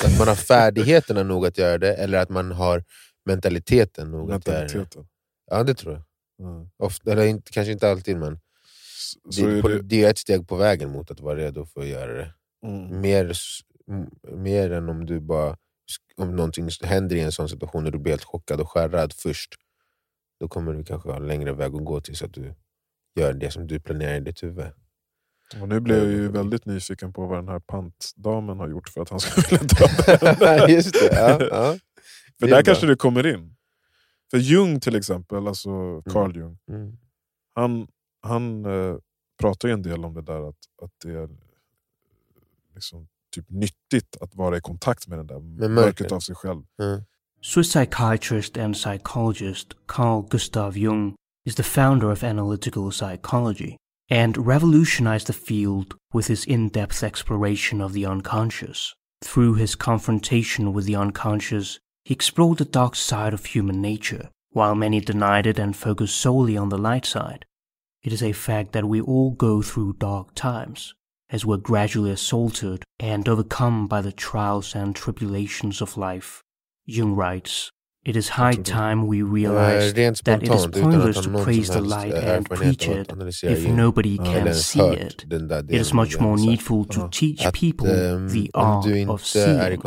Att 0.03 0.20
man 0.20 0.27
har 0.27 0.36
färdigheterna 0.36 1.24
nog 1.24 1.46
att 1.46 1.58
göra 1.58 1.77
det, 1.77 1.96
eller 1.96 2.18
att 2.18 2.30
man 2.30 2.51
har 2.51 2.84
mentaliteten 3.25 4.12
nog 4.12 4.32
att 4.32 4.48
göra 4.48 4.60
det. 4.60 4.62
Mentaliteten. 4.62 5.08
Ja, 5.51 5.63
det 5.63 5.74
tror 5.74 5.94
jag. 5.94 6.03
Mm. 6.48 6.70
Ofta, 6.77 7.12
eller 7.12 7.25
inte, 7.25 7.51
kanske 7.51 7.72
inte 7.72 7.92
alltid, 7.92 8.18
men 8.18 8.39
det, 9.36 9.42
är 9.42 9.62
det, 9.62 9.82
det 9.82 10.03
är 10.03 10.10
ett 10.10 10.18
steg 10.18 10.48
på 10.48 10.56
vägen 10.56 10.92
mot 10.92 11.12
att 11.12 11.20
vara 11.20 11.36
redo 11.36 11.65
för 11.65 11.82
att 11.82 11.88
göra 11.88 12.13
det. 12.13 12.34
mm. 12.65 13.01
Mer, 13.01 13.34
mer 14.36 14.72
än 14.72 14.89
om 14.89 15.06
du 15.06 15.20
bara 15.20 15.58
om 16.18 16.36
någonting 16.36 16.70
händer 16.82 17.15
i 17.15 17.22
en 17.22 17.32
sån 17.32 17.50
situation 17.50 17.86
och 17.86 17.92
du 17.92 18.00
blir 18.00 18.13
helt 18.13 18.24
chockad 18.24 18.62
och 18.62 18.72
skärrad 18.72 19.13
först. 19.13 19.56
Då 20.39 20.48
kommer 20.48 20.74
du 20.74 20.84
kanske 20.84 21.10
ha 21.10 21.15
en 21.15 21.27
längre 21.27 21.53
väg 21.53 21.75
att 21.75 21.86
gå 21.86 22.01
tills 22.01 22.22
att 22.22 22.34
du 22.34 22.56
gör 23.15 23.34
det 23.34 23.51
som 23.51 23.67
du 23.67 23.79
planerar 23.79 24.15
i 24.15 24.20
ditt 24.20 24.43
huvud. 24.43 24.65
Och 25.62 25.70
nu 25.70 25.79
blev 25.79 25.98
jag 25.98 26.08
ju 26.12 26.27
väldigt 26.32 26.65
nyfiken 26.65 27.13
på 27.13 27.25
vad 27.25 27.38
den 27.38 27.48
här 27.48 27.60
pantdamen 27.60 28.60
har 28.60 28.67
gjort 28.70 28.89
för 28.89 29.01
att 29.01 29.10
han 29.10 29.20
skulle 29.20 29.48
vilja 29.60 29.88
döda 30.08 30.46
henne. 30.48 30.74
Just 30.74 30.93
det, 30.93 31.10
ja, 31.15 31.38
ja. 31.41 31.77
För 32.39 32.48
Det 32.48 32.51
är 32.53 32.55
där 32.55 32.63
kanske 32.63 32.88
det 32.88 32.96
kommer 32.96 33.27
in. 33.34 33.55
För 34.32 34.38
Jung 34.38 34.79
till 34.79 34.96
exempel, 34.96 35.48
alltså 35.48 36.01
Carl 36.01 36.36
Jung, 36.38 36.58
Mm. 36.70 36.98
han, 37.55 37.88
han 38.22 38.65
eh, 38.65 38.96
pratar 39.39 39.67
ju 39.67 39.74
en 39.74 39.82
del 39.82 40.05
om 40.05 40.13
det 40.13 40.22
där 40.22 40.50
att, 40.50 40.58
att 40.82 40.91
det 41.03 41.12
är 41.12 41.29
liksom, 42.75 43.08
typ 43.36 43.50
nyttigt 43.50 44.17
att 44.22 44.36
vara 44.36 44.58
i 44.58 44.62
kontakt 44.62 45.08
med 45.08 45.20
den 45.20 45.27
där 45.27 45.39
mörkret. 45.39 45.72
mörkret 45.72 46.12
av 46.12 46.20
sig 46.20 46.36
själv. 46.36 46.63
Mm. 46.82 47.01
Swiss 47.41 47.70
psychiatrist 47.74 48.58
and 48.58 48.75
psychologist 48.75 49.67
Carl 49.86 50.27
Gustav 50.29 50.77
Jung 50.77 51.15
is 51.46 51.56
the 51.56 51.64
founder 51.64 52.10
of 52.12 52.24
analytical 52.24 52.92
psychology 52.92 53.78
and 54.10 54.46
revolutionized 54.46 55.28
the 55.28 55.34
field 55.34 55.96
with 56.12 56.28
his 56.28 56.46
in 56.46 56.70
depth 56.70 57.04
exploration 57.04 57.82
of 57.82 57.94
the 57.94 58.06
unconscious. 58.06 58.94
Through 59.24 59.56
his 59.56 59.76
confrontation 59.76 60.74
with 60.74 60.86
the 60.86 60.96
unconscious, 60.96 61.80
he 62.04 62.14
explored 62.14 62.58
the 62.58 62.66
dark 62.66 62.96
side 62.96 63.34
of 63.34 63.46
human 63.46 63.82
nature, 63.82 64.30
while 64.52 64.76
many 64.76 65.00
denied 65.00 65.48
it 65.48 65.58
and 65.58 65.76
focused 65.76 66.18
solely 66.18 66.58
on 66.58 66.70
the 66.70 66.78
light 66.78 67.06
side. 67.06 67.46
It 68.04 68.12
is 68.12 68.22
a 68.22 68.34
fact 68.34 68.74
that 68.74 68.86
we 68.86 69.00
all 69.00 69.32
go 69.32 69.62
through 69.62 69.94
dark 69.94 70.36
times, 70.36 70.94
as 71.30 71.46
we're 71.46 71.58
gradually 71.58 72.12
assaulted 72.12 72.84
and 73.00 73.28
overcome 73.28 73.88
by 73.88 74.02
the 74.02 74.12
trials 74.12 74.76
and 74.76 74.96
tribulations 74.96 75.82
of 75.82 75.98
life. 75.98 76.44
Jung 76.86 77.16
writes, 77.16 77.72
it 78.05 78.17
is 78.17 78.27
high 78.29 78.55
time 78.55 79.07
we 79.07 79.22
realized 79.22 79.95
that 79.95 80.43
it 80.43 80.51
is 80.51 80.67
pointless 80.67 81.22
to 81.22 81.29
praise 81.43 81.69
the 81.69 81.79
light 81.81 82.13
and 82.13 82.50
preach 82.50 82.88
it 82.89 83.10
if 83.43 83.65
nobody 83.65 84.17
can 84.17 84.53
see 84.53 84.81
it. 84.81 85.25
It 85.29 85.79
is 85.79 85.93
much 85.93 86.19
more 86.19 86.36
needful 86.38 86.83
to 86.86 87.07
teach 87.12 87.41
people 87.53 87.88
the 87.88 88.51
art 88.53 88.86
of 89.07 89.25
seeing. 89.25 89.79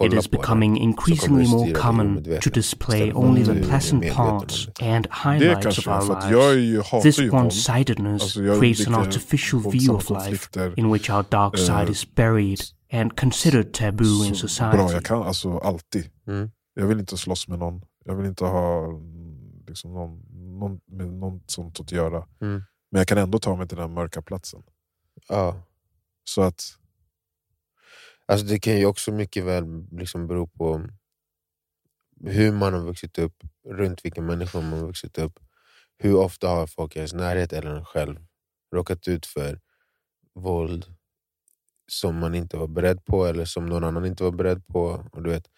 It 0.00 0.12
is 0.12 0.26
becoming 0.26 0.76
increasingly 0.76 1.46
more 1.46 1.70
common 1.72 2.24
to 2.40 2.50
display 2.50 3.12
only 3.12 3.42
the 3.44 3.54
pleasant 3.68 4.10
parts 4.10 4.66
and 4.80 5.06
highlights 5.06 5.78
of 5.78 5.86
our 5.88 6.02
lives. 6.04 7.02
This 7.04 7.20
one-sidedness 7.30 8.32
creates 8.58 8.86
an 8.86 8.94
artificial 8.94 9.60
view 9.60 9.94
of 9.94 10.10
life 10.10 10.48
in 10.76 10.90
which 10.90 11.08
our 11.10 11.22
dark 11.22 11.58
side 11.58 11.88
is 11.90 12.04
buried 12.04 12.62
and 12.90 13.16
considered 13.16 13.72
taboo 13.72 14.22
in 14.24 14.34
society. 14.34 14.78
Mm. 16.28 16.50
Jag 16.74 16.86
vill 16.86 17.00
inte 17.00 17.16
slåss 17.16 17.48
med 17.48 17.58
någon. 17.58 17.84
Jag 18.04 18.14
vill 18.14 18.26
inte 18.26 18.44
ha 18.44 18.88
liksom, 19.66 19.94
någon, 19.94 20.22
någon, 20.58 20.80
med 20.86 21.06
något 21.06 21.50
sånt 21.50 21.80
att 21.80 21.92
göra. 21.92 22.28
Mm. 22.40 22.62
Men 22.90 22.98
jag 22.98 23.08
kan 23.08 23.18
ändå 23.18 23.38
ta 23.38 23.56
mig 23.56 23.68
till 23.68 23.78
den 23.78 23.94
mörka 23.94 24.22
platsen. 24.22 24.62
Ja. 25.28 25.62
Så 26.24 26.42
att, 26.42 26.78
Alltså 28.26 28.46
det 28.46 28.58
kan 28.58 28.78
ju 28.78 28.86
också 28.86 29.12
mycket 29.12 29.44
väl 29.44 29.86
liksom 29.90 30.26
bero 30.26 30.46
på 30.46 30.86
hur 32.26 32.52
man 32.52 32.72
har 32.72 32.80
vuxit 32.80 33.18
upp, 33.18 33.42
runt 33.68 34.04
vilka 34.04 34.22
människor 34.22 34.62
man 34.62 34.72
har 34.72 34.86
vuxit 34.86 35.18
upp. 35.18 35.38
Hur 35.98 36.16
ofta 36.16 36.48
har 36.48 36.66
folk 36.66 36.96
i 36.96 36.98
ens 36.98 37.12
närhet 37.12 37.52
eller 37.52 37.70
en 37.70 37.84
själv 37.84 38.16
råkat 38.74 39.08
ut 39.08 39.26
för 39.26 39.60
våld 40.34 40.94
som 41.86 42.18
man 42.18 42.34
inte 42.34 42.56
var 42.56 42.66
beredd 42.66 43.04
på 43.04 43.26
eller 43.26 43.44
som 43.44 43.66
någon 43.66 43.84
annan 43.84 44.06
inte 44.06 44.24
var 44.24 44.30
beredd 44.30 44.66
på. 44.66 45.08
Och 45.12 45.22
du 45.22 45.30
vet, 45.30 45.48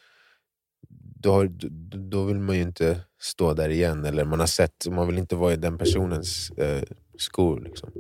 då, 1.27 1.33
har- 1.33 1.47
då- 2.11 2.25
vill 2.25 2.39
man 2.39 2.57
ju 2.57 2.63
inte 2.63 3.01
stå 3.21 3.55
där 3.55 3.69
igen, 3.69 4.05
eller 4.05 4.25
man 4.25 4.41
har 4.41 4.47
sett, 4.47 4.87
man 4.91 5.07
vill 5.07 5.19
inte 5.19 5.37
vara 5.37 5.53
i 5.53 5.57
den 5.57 5.79
personens 5.79 6.51
eh, 6.51 6.83
skor. 7.19 7.61
Liksom. 7.61 7.91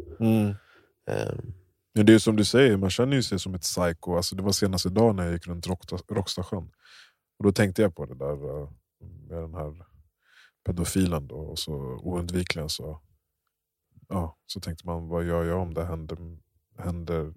Ehm, 1.10 1.52
Men 1.94 2.06
det 2.06 2.14
är 2.14 2.18
som 2.18 2.36
du 2.36 2.44
säger, 2.44 2.76
man 2.76 2.90
känner 2.90 3.16
ju 3.16 3.22
sig 3.22 3.38
som 3.38 3.54
ett 3.54 3.62
psycho. 3.62 4.16
Alltså 4.16 4.36
det 4.36 4.42
var 4.42 4.52
senast 4.52 4.86
idag 4.86 5.14
när 5.14 5.24
jag 5.24 5.32
gick 5.32 5.46
runt 5.46 5.66
Rockta- 5.66 6.14
Rockstasjön. 6.14 6.70
Och 7.38 7.44
då 7.44 7.52
tänkte 7.52 7.82
jag 7.82 7.94
på 7.96 8.06
det 8.06 8.14
där 8.14 8.62
eh, 8.62 8.68
med 9.28 9.38
den 9.42 9.54
här 9.54 9.84
pedofilen. 10.66 11.26
Då, 11.28 11.36
och 11.36 11.58
så 11.58 11.72
oundvikligen 12.02 12.68
så, 12.68 13.00
ja, 14.08 14.36
så 14.46 14.60
tänkte 14.60 14.86
man, 14.86 15.08
vad 15.08 15.24
gör 15.24 15.44
jag 15.44 15.60
om 15.62 15.74
det 15.74 15.84
händer, 15.84 16.18
händer 16.78 17.34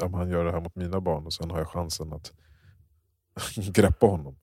om 0.00 0.14
han 0.14 0.28
gör 0.30 0.44
det 0.44 0.52
här 0.52 0.60
mot 0.60 0.74
mina 0.76 1.00
barn 1.00 1.26
och 1.26 1.32
sen 1.32 1.50
har 1.50 1.58
jag 1.58 1.68
chansen 1.68 2.12
att 2.12 2.32
greppa 3.74 4.06
honom. 4.06 4.36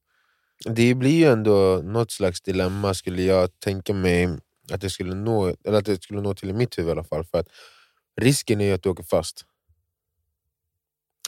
Det 0.65 0.95
blir 0.95 1.11
ju 1.11 1.25
ändå 1.25 1.81
något 1.83 2.11
slags 2.11 2.41
dilemma 2.41 2.93
skulle 2.93 3.21
jag 3.21 3.59
tänka 3.59 3.93
mig 3.93 4.37
att 4.71 4.81
det 4.81 4.89
skulle 4.89 5.15
nå, 5.15 5.55
eller 5.63 5.77
att 5.77 5.85
det 5.85 6.03
skulle 6.03 6.21
nå 6.21 6.33
till 6.33 6.49
i 6.49 6.53
mitt 6.53 6.77
huvud 6.77 6.89
i 6.89 6.91
alla 6.91 7.03
fall. 7.03 7.23
För 7.23 7.39
att 7.39 7.47
risken 8.21 8.61
är 8.61 8.65
ju 8.65 8.73
att 8.73 8.83
du 8.83 8.89
åker 8.89 9.03
fast. 9.03 9.45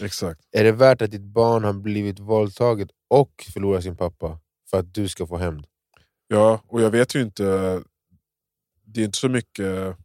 Exakt. 0.01 0.41
Är 0.51 0.63
det 0.63 0.71
värt 0.71 1.01
att 1.01 1.11
ditt 1.11 1.21
barn 1.21 1.63
har 1.63 1.73
blivit 1.73 2.19
våldtaget 2.19 2.89
och 3.07 3.45
förlorar 3.53 3.81
sin 3.81 3.97
pappa 3.97 4.39
för 4.69 4.79
att 4.79 4.93
du 4.93 5.07
ska 5.07 5.27
få 5.27 5.37
hämnd? 5.37 5.67
Ja, 6.27 6.61
och 6.67 6.81
jag 6.81 6.91
vet 6.91 7.15
ju 7.15 7.21
inte... 7.21 7.43
Det 8.85 9.01
är 9.01 9.05
inte 9.05 9.17
så 9.17 9.29
mycket... 9.29 9.97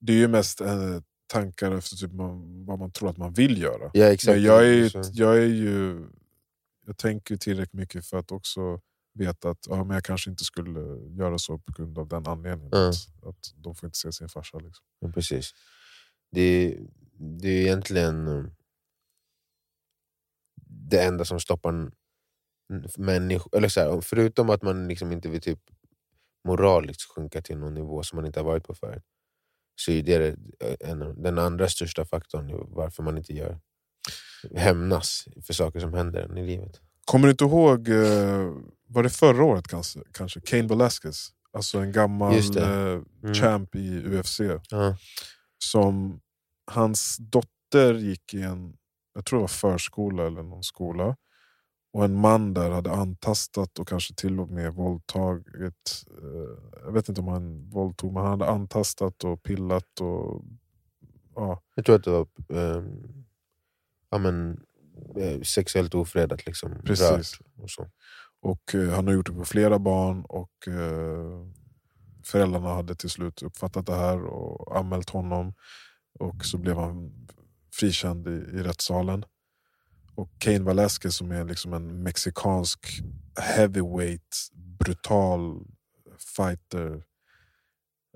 Det 0.00 0.12
är 0.12 0.16
ju 0.16 0.28
mest 0.28 0.60
eh, 0.60 1.00
tankar 1.26 1.72
efter 1.72 1.96
typ 1.96 2.12
man, 2.12 2.64
vad 2.66 2.78
man 2.78 2.92
tror 2.92 3.10
att 3.10 3.16
man 3.16 3.32
vill 3.32 3.62
göra. 3.62 3.90
Ja, 3.92 4.06
exakt. 4.06 4.36
Men 4.36 4.44
jag 4.44 4.66
är, 4.66 4.72
ju, 4.72 4.90
jag 5.12 5.38
är 5.38 5.46
ju... 5.46 6.06
Jag 6.88 6.96
tänker 6.96 7.36
tillräckligt 7.36 7.72
mycket 7.72 8.06
för 8.06 8.18
att 8.18 8.32
också 8.32 8.80
veta 9.14 9.50
att 9.50 9.66
ja, 9.68 9.84
men 9.84 9.94
jag 9.94 10.04
kanske 10.04 10.30
inte 10.30 10.44
skulle 10.44 10.80
göra 11.16 11.38
så 11.38 11.58
på 11.58 11.72
grund 11.72 11.98
av 11.98 12.08
den 12.08 12.26
anledningen. 12.26 12.74
Mm. 12.74 12.88
Att, 12.88 13.26
att 13.26 13.54
de 13.56 13.74
får 13.74 13.86
inte 13.86 13.98
se 13.98 14.12
sin 14.12 14.28
farsa. 14.28 14.58
Liksom. 14.58 14.84
Ja, 14.98 15.08
precis. 15.08 15.54
Det, 16.30 16.78
det 17.18 17.48
är 17.48 17.62
egentligen 17.62 18.28
eh, 18.28 18.44
det 20.66 21.04
enda 21.04 21.24
som 21.24 21.40
stoppar 21.40 21.70
en 21.70 21.92
människa, 22.96 23.48
eller 23.52 23.68
så 23.68 23.80
här, 23.80 24.00
förutom 24.00 24.50
att 24.50 24.62
man 24.62 24.88
liksom 24.88 25.12
inte 25.12 25.28
vill 25.28 25.40
typ 25.40 25.60
moraliskt 26.44 27.02
sjunka 27.02 27.42
till 27.42 27.58
någon 27.58 27.74
nivå 27.74 28.02
som 28.02 28.16
man 28.16 28.26
inte 28.26 28.40
har 28.40 28.44
varit 28.44 28.64
på 28.64 28.74
förut, 28.74 29.04
så 29.76 29.90
är 29.92 30.02
det 30.02 30.36
en, 30.80 31.22
den 31.22 31.38
andra 31.38 31.68
största 31.68 32.04
faktorn 32.04 32.74
varför 32.74 33.02
man 33.02 33.18
inte 33.18 33.32
gör 33.32 33.60
hämnas 34.56 35.28
för 35.46 35.52
saker 35.54 35.80
som 35.80 35.94
händer 35.94 36.20
en 36.22 36.38
i 36.38 36.46
livet. 36.46 36.80
Kommer 37.04 37.26
du 37.26 37.30
inte 37.30 37.44
ihåg, 37.44 37.88
eh, 37.88 38.52
var 38.86 39.02
det 39.02 39.10
förra 39.10 39.44
året 39.44 39.68
kanske? 39.68 40.00
kanske 40.12 40.40
Cain 40.40 40.66
Velasquez? 40.66 41.28
Alltså 41.52 41.78
en 41.78 41.92
gammal 41.92 42.34
eh, 42.34 43.00
Mm. 43.22 43.34
champ 43.34 43.74
i 43.74 43.98
UFC. 44.06 44.40
Ja. 44.70 44.96
som 45.64 46.20
hans 46.70 47.16
dotter 47.20 47.94
gick 47.94 48.34
i 48.34 48.42
en 48.42 48.74
jag 49.14 49.24
tror 49.24 49.38
det 49.38 49.42
var 49.42 49.48
förskola 49.48 50.26
eller 50.26 50.42
någon 50.42 50.62
skola. 50.62 51.16
Och 51.92 52.04
en 52.04 52.14
man 52.20 52.54
där 52.54 52.70
hade 52.70 52.90
antastat 52.92 53.78
och 53.78 53.88
kanske 53.88 54.14
till 54.14 54.40
och 54.40 54.48
med 54.48 54.74
våldtagit. 54.74 56.04
Eh, 56.22 56.82
jag 56.84 56.92
vet 56.92 57.08
inte 57.08 57.20
om 57.20 57.28
han 57.28 57.70
våldtog, 57.70 58.12
men 58.12 58.22
han 58.22 58.30
hade 58.40 58.50
antastat 58.52 59.24
och 59.24 59.42
pillat. 59.42 60.00
och 60.00 60.42
ja, 61.34 61.62
Jag 61.74 61.84
tror 61.84 61.96
att 61.96 62.04
det 62.04 62.10
var 62.10 62.26
eh, 62.76 62.82
ja, 64.10 64.18
men, 64.18 64.60
eh, 65.16 65.40
sexuellt 65.40 65.94
ofredat. 65.94 66.46
Liksom, 66.46 66.82
Precis. 66.84 67.38
Och 67.56 67.70
så. 67.70 67.90
Och 68.40 68.74
eh, 68.74 68.90
han 68.90 69.06
har 69.06 69.14
gjort 69.14 69.26
det 69.26 69.32
på 69.32 69.44
flera 69.44 69.78
barn 69.78 70.24
och 70.24 70.68
eh, 70.68 71.46
föräldrarna 72.24 72.74
hade 72.74 72.94
till 72.94 73.10
slut 73.10 73.42
uppfattat 73.42 73.86
det 73.86 73.94
här 73.94 74.24
och 74.24 74.78
anmält 74.78 75.10
honom. 75.10 75.54
Och 76.18 76.44
så 76.44 76.58
blev 76.58 76.76
han 76.76 77.26
frikänd 77.72 78.28
i, 78.28 78.30
i 78.30 78.62
rättssalen. 78.62 79.24
Och 80.14 80.30
Cain 80.38 80.64
Velasquez 80.64 81.16
som 81.16 81.30
är 81.30 81.44
liksom 81.44 81.72
en 81.72 82.02
mexikansk 82.02 83.00
heavyweight, 83.40 84.36
brutal 84.54 85.66
fighter 86.36 87.04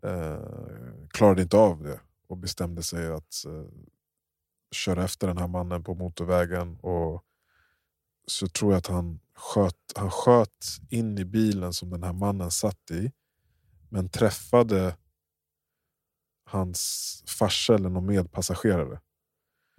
eh, 0.03 0.39
klarade 1.09 1.43
inte 1.43 1.57
av 1.57 1.83
det 1.83 2.01
och 2.29 2.37
bestämde 2.37 2.83
sig 2.83 3.13
att 3.13 3.45
köra 4.73 5.05
efter 5.05 5.27
den 5.27 5.39
här 5.39 5.49
mannen 5.49 5.85
på 5.85 5.95
motorvägen. 5.95 6.77
Och 6.77 7.25
så 8.27 8.49
tror 8.49 8.73
jag 8.73 8.79
att 8.79 8.87
han 8.87 9.21
sköt, 9.35 9.77
han 9.97 10.11
sköt 10.11 10.67
in 10.89 11.19
i 11.19 11.25
bilen 11.25 11.73
som 11.73 11.91
den 11.91 12.03
här 12.03 12.13
mannen 12.13 12.51
satt 12.51 12.91
i. 12.91 13.13
Men 13.89 14.09
träffade 14.09 14.97
hans 16.45 17.25
farsa 17.27 17.75
eller 17.75 17.89
någon 17.89 18.07
medpassagerare. 18.07 19.01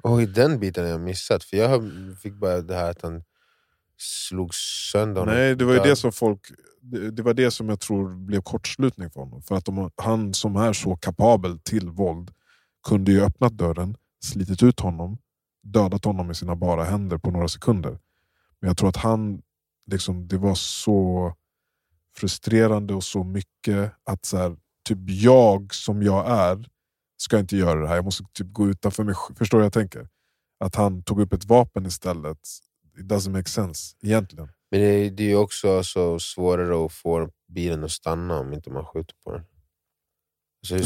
Oj, 0.04 0.26
den 0.26 0.60
biten 0.60 0.84
har 0.84 0.92
jag 0.92 1.02
missat. 1.02 1.44
För 1.44 1.58
jag 1.58 1.84
fick 2.22 2.34
bara 2.34 2.62
det 2.62 2.76
här 2.76 2.92
att 2.92 3.02
han 3.02 3.24
slog 3.98 4.56
sönder 4.56 5.22
honom. 5.22 5.36
Nej, 5.36 5.56
det 5.56 5.66
var 5.66 5.76
det 5.76 5.96
som 5.96 6.12
folk... 6.12 6.42
Det, 6.82 7.12
det 7.12 7.24
var 7.24 7.34
det 7.34 7.52
som 7.52 7.70
jag 7.70 7.80
tror 7.80 8.16
blev 8.16 8.42
kortslutning 8.42 9.12
för 9.12 9.20
honom. 9.20 9.42
För 9.42 9.56
att 9.56 9.66
de, 9.66 9.92
han 9.96 10.34
som 10.34 10.56
är 10.56 10.74
så 10.74 10.96
kapabel 10.96 11.60
till 11.60 11.90
våld 11.90 12.32
kunde 12.88 13.12
ju 13.12 13.22
öppnat 13.22 13.54
dörren, 13.54 13.98
slitit 14.24 14.64
ut 14.64 14.80
honom, 14.80 15.18
dödat 15.64 16.06
honom 16.06 16.28
med 16.28 16.38
sina 16.38 16.56
bara 16.56 16.84
händer 16.84 17.18
på 17.18 17.32
några 17.32 17.48
sekunder. 17.48 18.00
Men 18.60 18.68
jag 18.68 18.78
tror 18.78 18.90
att 18.90 18.98
han, 18.98 19.42
liksom, 19.92 20.28
det 20.28 20.38
var 20.38 20.56
så 20.56 21.34
frustrerande 22.16 22.94
och 22.94 23.04
så 23.04 23.24
mycket 23.24 23.94
att 24.04 24.26
så 24.26 24.38
här, 24.38 24.58
typ 24.88 25.00
jag 25.10 25.74
som 25.74 26.04
jag 26.04 26.30
är 26.30 26.70
ska 27.18 27.40
inte 27.40 27.58
göra 27.58 27.82
det 27.82 27.88
här. 27.88 27.96
Jag 27.96 28.06
måste 28.06 28.24
typ 28.34 28.54
gå 28.54 28.68
utanför 28.68 29.04
mig. 29.04 29.16
Förstår 29.38 29.58
du 29.58 29.62
vad 29.62 29.66
jag 29.66 29.74
tänker? 29.74 30.08
Att 30.60 30.76
han 30.76 31.04
tog 31.04 31.22
upp 31.22 31.34
ett 31.34 31.46
vapen 31.46 31.86
istället. 31.86 32.40
It 33.00 33.06
doesn't 33.06 33.32
make 33.32 33.50
sense 33.50 33.96
egentligen. 34.02 34.50
Men 34.72 34.80
det, 34.80 35.10
det 35.10 35.24
är 35.24 35.28
ju 35.28 35.36
också 35.36 35.84
så 35.84 36.20
svårare 36.20 36.86
att 36.86 36.94
få 36.94 37.30
bilen 37.48 37.84
att 37.84 37.92
stanna 37.92 38.40
om 38.40 38.54
inte 38.54 38.70
man 38.70 38.86
skjuter 38.86 39.16
på 39.24 39.32
den. 39.32 39.46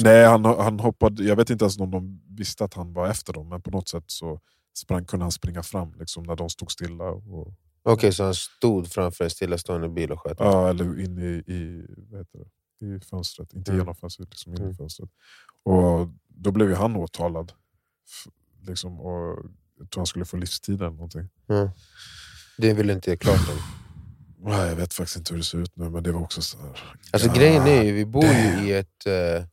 Nej, 0.03 0.25
han, 0.25 0.45
han 0.45 0.79
hoppade, 0.79 1.23
jag 1.23 1.35
vet 1.35 1.49
inte 1.49 1.65
ens 1.65 1.79
om 1.79 1.91
de 1.91 2.21
visste 2.29 2.63
att 2.65 2.73
han 2.73 2.93
var 2.93 3.07
efter 3.07 3.33
dem, 3.33 3.49
men 3.49 3.61
på 3.61 3.71
något 3.71 3.89
sätt 3.89 4.03
så 4.07 4.39
sprang, 4.77 5.05
kunde 5.05 5.23
han 5.25 5.31
springa 5.31 5.63
fram 5.63 5.93
liksom, 5.99 6.23
när 6.23 6.35
de 6.35 6.49
stod 6.49 6.71
stilla. 6.71 7.03
Och, 7.09 7.53
Okej, 7.83 8.13
så 8.13 8.23
han 8.23 8.33
stod 8.35 8.87
framför 8.91 9.23
en 9.23 9.29
stillastående 9.29 9.89
bil 9.89 10.11
och 10.11 10.21
sköt? 10.21 10.37
ja, 10.39 10.69
eller 10.69 10.99
in 10.99 11.17
i, 11.17 11.53
i, 11.53 11.85
vad 12.09 12.19
heter 12.19 12.39
det? 12.39 12.45
i 12.85 12.99
fönstret, 12.99 13.53
inte 13.53 13.71
Mm. 13.71 13.81
genom 13.81 13.95
fönstret, 13.95 14.29
liksom 14.29 14.53
in 14.53 14.59
i 14.59 14.63
Mm. 14.63 14.75
fönstret. 14.75 15.09
Och 15.63 16.07
då 16.27 16.51
blev 16.51 16.69
ju 16.69 16.75
han 16.75 16.95
åtalad. 16.95 17.51
Liksom, 18.67 18.99
och 18.99 19.39
jag 19.79 19.89
tror 19.89 19.99
han 20.01 20.05
skulle 20.05 20.25
få 20.25 20.37
livstid 20.37 20.81
eller 20.81 20.91
någonting. 20.91 21.27
Ja. 21.47 21.71
Det 22.57 22.73
vill 22.73 22.89
inte 22.89 23.09
jag 23.09 23.19
klart 23.19 23.49
än. 23.49 23.57
Nej, 24.39 24.67
jag 24.69 24.75
vet 24.75 24.93
faktiskt 24.93 25.17
inte 25.17 25.33
hur 25.33 25.37
det 25.37 25.43
ser 25.43 25.57
ut 25.57 25.75
nu, 25.75 25.89
men 25.89 26.03
det 26.03 26.11
var 26.11 26.21
också 26.21 26.41
så 26.41 26.57
här. 26.57 26.79
Alltså 27.11 27.27
Ja, 27.27 27.33
grejen 27.33 27.63
är 27.67 27.83
ju, 27.83 27.91
vi 27.93 28.05
bor 28.05 28.23
ju 28.23 28.67
i 28.67 28.73
ett... 28.73 29.05
Eh, 29.05 29.45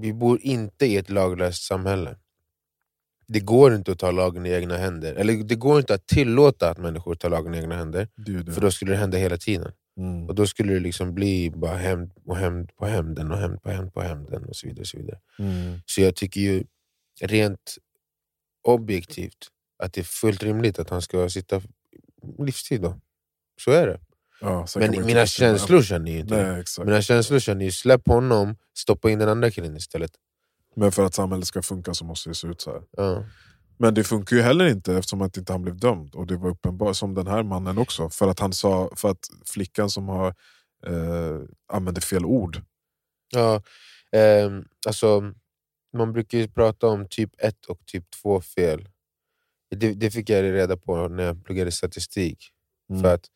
vi 0.00 0.12
bor 0.12 0.38
inte 0.42 0.86
i 0.86 0.96
ett 0.96 1.10
laglöst 1.10 1.62
samhälle. 1.62 2.16
Det 3.26 3.40
går 3.40 3.74
inte 3.74 3.92
att 3.92 3.98
ta 3.98 4.10
lagen 4.10 4.46
i 4.46 4.50
egna 4.50 4.76
händer. 4.76 5.14
Eller 5.14 5.44
det 5.44 5.54
går 5.54 5.78
inte 5.78 5.94
att 5.94 6.06
tillåta 6.06 6.70
att 6.70 6.78
människor 6.78 7.14
tar 7.14 7.30
lagen 7.30 7.54
i 7.54 7.58
egna 7.58 7.76
händer. 7.76 8.08
Det 8.16 8.42
det. 8.42 8.52
För 8.52 8.60
då 8.60 8.70
skulle 8.70 8.92
det 8.92 8.96
hända 8.96 9.18
hela 9.18 9.36
tiden. 9.36 9.72
Mm. 9.98 10.28
Och 10.28 10.34
då 10.34 10.46
skulle 10.46 10.72
det 10.72 10.80
liksom 10.80 11.14
bli 11.14 11.50
bara 11.50 11.76
hämnd 11.76 12.12
och 12.24 12.36
hämnd 12.36 12.76
på 12.76 12.86
hämnden 12.86 13.32
och 13.32 13.38
hämnd 13.38 13.62
på 13.62 13.70
hämnd 13.70 13.94
på 13.94 14.00
hämnden 14.00 14.44
och 14.44 14.56
så 14.56 14.66
vidare. 14.66 14.80
Och 14.80 14.86
så, 14.86 14.98
vidare. 14.98 15.18
Mm. 15.38 15.80
så 15.86 16.00
jag 16.00 16.16
tycker 16.16 16.40
ju 16.40 16.64
rent 17.20 17.76
objektivt 18.62 19.48
att 19.78 19.92
det 19.92 20.00
är 20.00 20.04
fullt 20.04 20.42
rimligt 20.42 20.78
att 20.78 20.90
han 20.90 21.02
ska 21.02 21.28
sitta 21.28 21.62
livstid. 22.38 22.80
Då. 22.80 23.00
Så 23.60 23.70
är 23.70 23.86
det. 23.86 24.00
Ja, 24.40 24.66
Men 24.76 25.06
mina 25.06 25.26
känslor 25.26 25.82
känner 25.82 26.12
ju 26.12 26.18
inte. 26.18 26.42
Nej, 26.42 26.60
exakt. 26.60 26.86
Mina 26.86 27.02
känslor 27.02 27.38
känner 27.38 27.64
ju 27.64 27.72
släpp 27.72 28.08
honom, 28.08 28.56
stoppa 28.76 29.10
in 29.10 29.18
den 29.18 29.28
andra 29.28 29.50
killen 29.50 29.76
istället. 29.76 30.10
Men 30.76 30.92
för 30.92 31.04
att 31.04 31.14
samhället 31.14 31.46
ska 31.46 31.62
funka 31.62 31.94
så 31.94 32.04
måste 32.04 32.30
det 32.30 32.34
se 32.34 32.46
ut 32.48 32.60
så 32.60 32.72
här. 32.72 32.82
Ja. 32.90 33.24
Men 33.78 33.94
det 33.94 34.04
funkar 34.04 34.36
ju 34.36 34.42
heller 34.42 34.66
inte 34.66 34.94
eftersom 34.94 35.22
att 35.22 35.36
inte 35.36 35.52
han 35.52 35.62
blev 35.62 35.76
dömd. 35.76 36.14
Och 36.14 36.26
det 36.26 36.36
var 36.36 36.50
uppenbart, 36.50 36.96
som 36.96 37.14
den 37.14 37.26
här 37.26 37.42
mannen 37.42 37.78
också. 37.78 38.10
För 38.10 38.28
att 38.28 38.40
han 38.40 38.52
sa, 38.52 38.90
för 38.96 39.10
att 39.10 39.30
flickan 39.46 39.90
som 39.90 40.08
har 40.08 40.34
eh, 40.86 41.40
använde 41.72 42.00
fel 42.00 42.24
ord. 42.24 42.62
Ja, 43.30 43.62
ehm, 44.12 44.64
alltså, 44.86 45.32
man 45.96 46.12
brukar 46.12 46.38
ju 46.38 46.48
prata 46.48 46.86
om 46.86 47.06
typ 47.10 47.30
1 47.38 47.66
och 47.66 47.78
typ 47.86 48.04
2 48.22 48.40
fel. 48.40 48.88
Det, 49.76 49.92
det 49.92 50.10
fick 50.10 50.30
jag 50.30 50.42
reda 50.42 50.76
på 50.76 51.08
när 51.08 51.22
jag 51.22 51.44
pluggade 51.44 51.72
statistik. 51.72 52.38
Mm. 52.90 53.02
För 53.02 53.14
att 53.14 53.26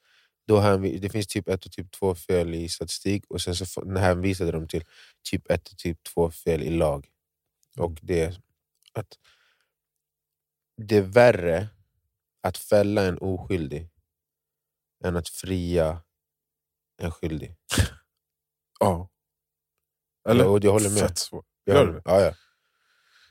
då 0.49 0.77
det 0.79 1.09
finns 1.13 1.27
typ 1.27 1.49
1 1.49 1.67
och 1.67 1.73
typ 1.73 1.91
2 1.91 2.15
fel 2.15 2.55
i 2.55 2.69
statistik 2.69 3.25
och 3.29 3.41
sen 3.41 3.55
så 3.57 3.95
hänvisade 3.99 4.53
de 4.53 4.69
till 4.69 4.85
typ 5.31 5.51
1 5.51 5.69
och 5.69 5.79
typ 5.79 6.03
2 6.03 6.31
fel 6.31 6.63
i 6.63 6.71
lag. 6.71 7.09
Och 7.79 7.99
det 8.03 8.41
att 8.93 9.19
det 10.77 10.97
är 10.97 11.03
värre 11.03 11.69
att 12.43 12.59
fälla 12.59 13.03
en 13.03 13.19
oskyldig 13.19 13.89
än 15.05 15.17
att 15.17 15.29
fria 15.29 16.03
en 17.03 17.11
skyldig. 17.11 17.57
Ja. 18.81 19.09
Ja, 20.25 20.45
och 20.47 20.65
jag 20.65 20.73
håller 20.73 20.91
med. 20.91 20.99
Fett 20.99 21.19
svårt. 21.19 21.47
Gör 21.67 21.87
du 21.87 21.93
det? 21.93 22.03
Ja, 22.05 22.21
ja. 22.21 22.33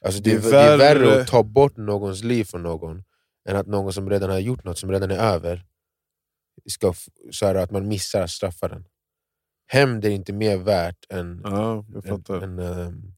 Alltså, 0.01 0.21
det, 0.21 0.29
Det 0.29 0.35
är, 0.35 0.37
är 0.47 0.51
det 0.51 0.57
är 0.57 0.77
värre 0.77 0.99
värre- 1.05 1.21
att 1.21 1.27
ta 1.27 1.43
bort 1.43 1.77
någons 1.77 2.23
liv 2.23 2.43
från 2.43 2.63
någon 2.63 3.03
än 3.49 3.55
att 3.55 3.67
någon 3.67 3.93
som 3.93 4.09
redan 4.09 4.29
har 4.29 4.39
gjort 4.39 4.63
något 4.63 4.77
som 4.77 4.91
redan 4.91 5.11
är 5.11 5.17
över 5.17 5.65
ska 6.65 6.93
så 7.31 7.45
här, 7.45 7.55
att 7.55 7.71
man 7.71 7.87
missar 7.87 8.21
att 8.21 8.29
straffa 8.29 8.67
den. 8.67 8.85
Hämnd 9.67 10.05
är 10.05 10.09
inte 10.09 10.33
mer 10.33 10.57
värt 10.57 11.05
än, 11.09 11.41
Ja, 11.43 11.85
jag 11.93 12.05
än, 12.05 12.11
fattar. 12.11 12.41
än 12.41 12.59
ehm, 12.59 13.13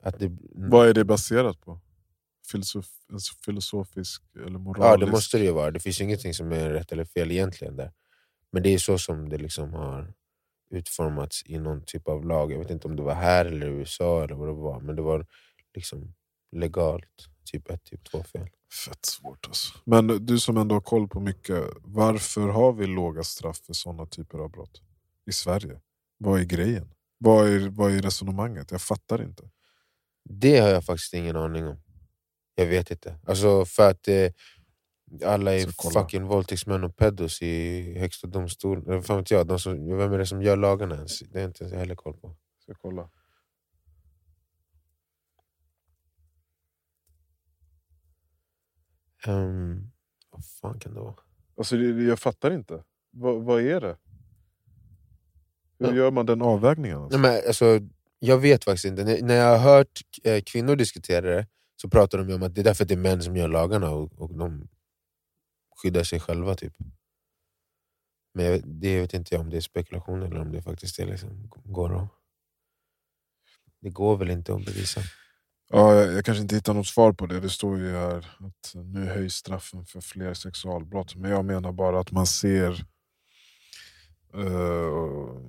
att 0.00 0.18
det... 0.18 0.36
Vad 0.54 0.88
är 0.88 0.94
det 0.94 1.04
baserat 1.04 1.60
på? 1.60 1.80
Filosof, 2.50 2.86
en 3.08 3.18
filosofisk 3.44 4.22
eller 4.34 4.58
moralisk? 4.58 4.92
Ja, 4.92 5.06
det 5.06 5.12
måste 5.12 5.38
det 5.38 5.44
ju 5.44 5.52
vara. 5.52 5.70
Det 5.70 5.80
finns 5.80 6.00
ingenting 6.00 6.34
som 6.34 6.52
är 6.52 6.70
rätt 6.70 6.92
eller 6.92 7.04
fel 7.04 7.30
egentligen 7.30 7.76
där. 7.76 7.92
Men 8.52 8.62
det 8.62 8.74
är 8.74 8.78
så 8.78 8.98
som 8.98 9.28
det 9.28 9.38
liksom 9.38 9.72
har 9.72 10.14
utformats 10.70 11.42
i 11.46 11.58
någon 11.58 11.84
typ 11.84 12.08
av 12.08 12.24
lag. 12.26 12.52
Jag 12.52 12.58
vet 12.58 12.70
inte 12.70 12.88
om 12.88 12.96
det 12.96 13.02
var 13.02 13.14
här 13.14 13.44
eller 13.44 13.66
i 13.66 13.70
USA 13.70 14.24
eller 14.24 14.34
vad 14.34 14.48
det 14.48 14.52
var, 14.52 14.80
men 14.80 14.96
det 14.96 15.02
var 15.02 15.26
liksom 15.74 16.14
legalt. 16.52 17.28
Typ 17.52 17.70
1, 17.70 17.84
typ 17.84 18.04
2 18.04 18.22
fel. 18.22 18.48
Fett 18.86 19.06
svårt 19.06 19.46
alltså. 19.46 19.74
Men 19.84 20.26
du 20.26 20.38
som 20.38 20.56
ändå 20.56 20.74
har 20.74 20.80
koll 20.80 21.08
på 21.08 21.20
mycket, 21.20 21.64
varför 21.80 22.48
har 22.48 22.72
vi 22.72 22.86
låga 22.86 23.22
straff 23.22 23.58
för 23.58 23.72
sådana 23.72 24.06
typer 24.06 24.38
av 24.38 24.50
brott 24.50 24.82
i 25.26 25.32
Sverige? 25.32 25.80
Vad 26.18 26.40
är 26.40 26.44
grejen? 26.44 26.94
Vad 27.18 27.48
är, 27.48 27.68
vad 27.68 27.92
är 27.92 28.02
resonemanget? 28.02 28.70
Jag 28.70 28.82
fattar 28.82 29.22
inte. 29.22 29.50
Det 30.24 30.58
har 30.58 30.68
jag 30.68 30.84
faktiskt 30.84 31.14
ingen 31.14 31.36
aning 31.36 31.66
om. 31.66 31.82
Jag 32.54 32.66
vet 32.66 32.90
inte. 32.90 33.18
Alltså 33.26 33.64
för 33.64 33.90
att 33.90 34.08
eh, 34.08 34.30
alla 35.24 35.54
är 35.54 35.92
fucking 35.92 36.24
våldtäktsmän 36.24 36.84
och 36.84 36.96
pedos 36.96 37.42
i 37.42 37.98
högsta 37.98 38.26
domstolen. 38.26 38.84
Vem 38.86 40.12
är 40.12 40.18
det 40.18 40.26
som 40.26 40.42
gör 40.42 40.56
lagarna 40.56 40.94
ens? 40.94 41.20
Det 41.20 41.40
är 41.40 41.44
inte 41.44 41.64
jag 41.64 41.78
heller 41.78 41.94
koll 41.94 42.16
på. 42.16 42.36
Ska 42.62 42.74
kolla? 42.74 43.08
Um, 49.26 49.92
vad 50.30 50.44
fan 50.46 50.78
kan 50.80 50.94
det 50.94 51.00
vara? 51.00 51.14
Alltså, 51.56 51.76
jag 51.76 52.18
fattar 52.18 52.50
inte. 52.50 52.84
Vad, 53.10 53.42
vad 53.42 53.60
är 53.60 53.80
det? 53.80 53.96
Hur 55.78 55.86
Ja. 55.88 55.94
gör 55.94 56.10
man 56.10 56.26
den 56.26 56.42
avvägningen? 56.42 56.98
Alltså? 56.98 57.18
Nej, 57.18 57.30
men, 57.32 57.46
alltså, 57.48 57.80
jag 58.18 58.38
vet 58.38 58.64
faktiskt 58.64 58.84
inte. 58.84 59.04
När, 59.04 59.34
jag 59.34 59.58
har 59.58 59.76
hört 59.76 60.00
eh, 60.24 60.42
kvinnor 60.46 60.76
diskutera 60.76 61.20
det 61.36 61.46
så 61.76 61.88
pratar 61.88 62.18
de 62.24 62.34
om 62.34 62.42
att 62.42 62.54
det 62.54 62.60
är 62.60 62.64
därför 62.64 62.84
det 62.84 62.94
är 62.94 62.98
män 62.98 63.22
som 63.22 63.36
gör 63.36 63.48
lagarna 63.48 63.90
och, 63.90 64.12
och 64.20 64.34
de 64.38 64.68
skyddar 65.76 66.02
sig 66.04 66.20
själva. 66.20 66.54
typ. 66.54 66.74
Men 68.34 68.44
jag, 68.44 68.62
det 68.64 69.00
vet 69.00 69.14
inte 69.14 69.34
jag 69.34 69.40
om 69.40 69.50
det 69.50 69.56
är 69.56 69.60
spekulation 69.60 70.22
eller 70.22 70.40
om 70.40 70.52
det 70.52 70.62
faktiskt 70.62 70.98
är 70.98 71.06
liksom, 71.06 71.50
går 71.64 72.02
att... 72.02 72.08
Det 73.80 73.90
går 73.90 74.16
väl 74.16 74.30
inte 74.30 74.54
att 74.54 74.64
bevisa. 74.64 75.00
Ja, 75.74 75.94
jag, 75.94 76.24
kanske 76.24 76.42
inte 76.42 76.54
hittar 76.54 76.74
något 76.74 76.86
svar 76.86 77.12
på 77.12 77.26
det. 77.26 77.40
Det 77.40 77.50
står 77.50 77.78
ju 77.78 77.90
här 77.90 78.36
att 78.38 78.74
nu 78.74 79.06
höjs 79.06 79.34
straffen 79.34 79.86
för 79.86 80.00
fler 80.00 80.34
sexualbrott. 80.34 81.14
Men 81.16 81.30
jag 81.30 81.44
menar 81.44 81.72
bara 81.72 82.00
att 82.00 82.12
man 82.12 82.26
ser 82.26 82.86
uh, 84.34 85.40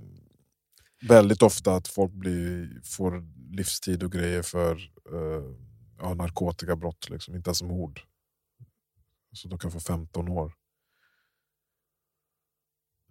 väldigt 1.07 1.41
ofta 1.41 1.75
att 1.75 1.87
folk 1.87 2.11
blir, 2.11 2.81
får 2.83 3.23
livstid 3.55 4.03
och 4.03 4.11
grejer 4.11 4.41
för 4.41 4.75
uh, 5.13 5.55
ja, 5.99 6.13
narkotikabrott. 6.13 7.09
Liksom. 7.09 7.35
Inte 7.35 7.49
ens 7.49 7.63
mord. 7.63 8.01
Så 9.31 9.47
de 9.47 9.59
kan 9.59 9.71
få 9.71 9.79
15 9.79 10.29
år. 10.29 10.53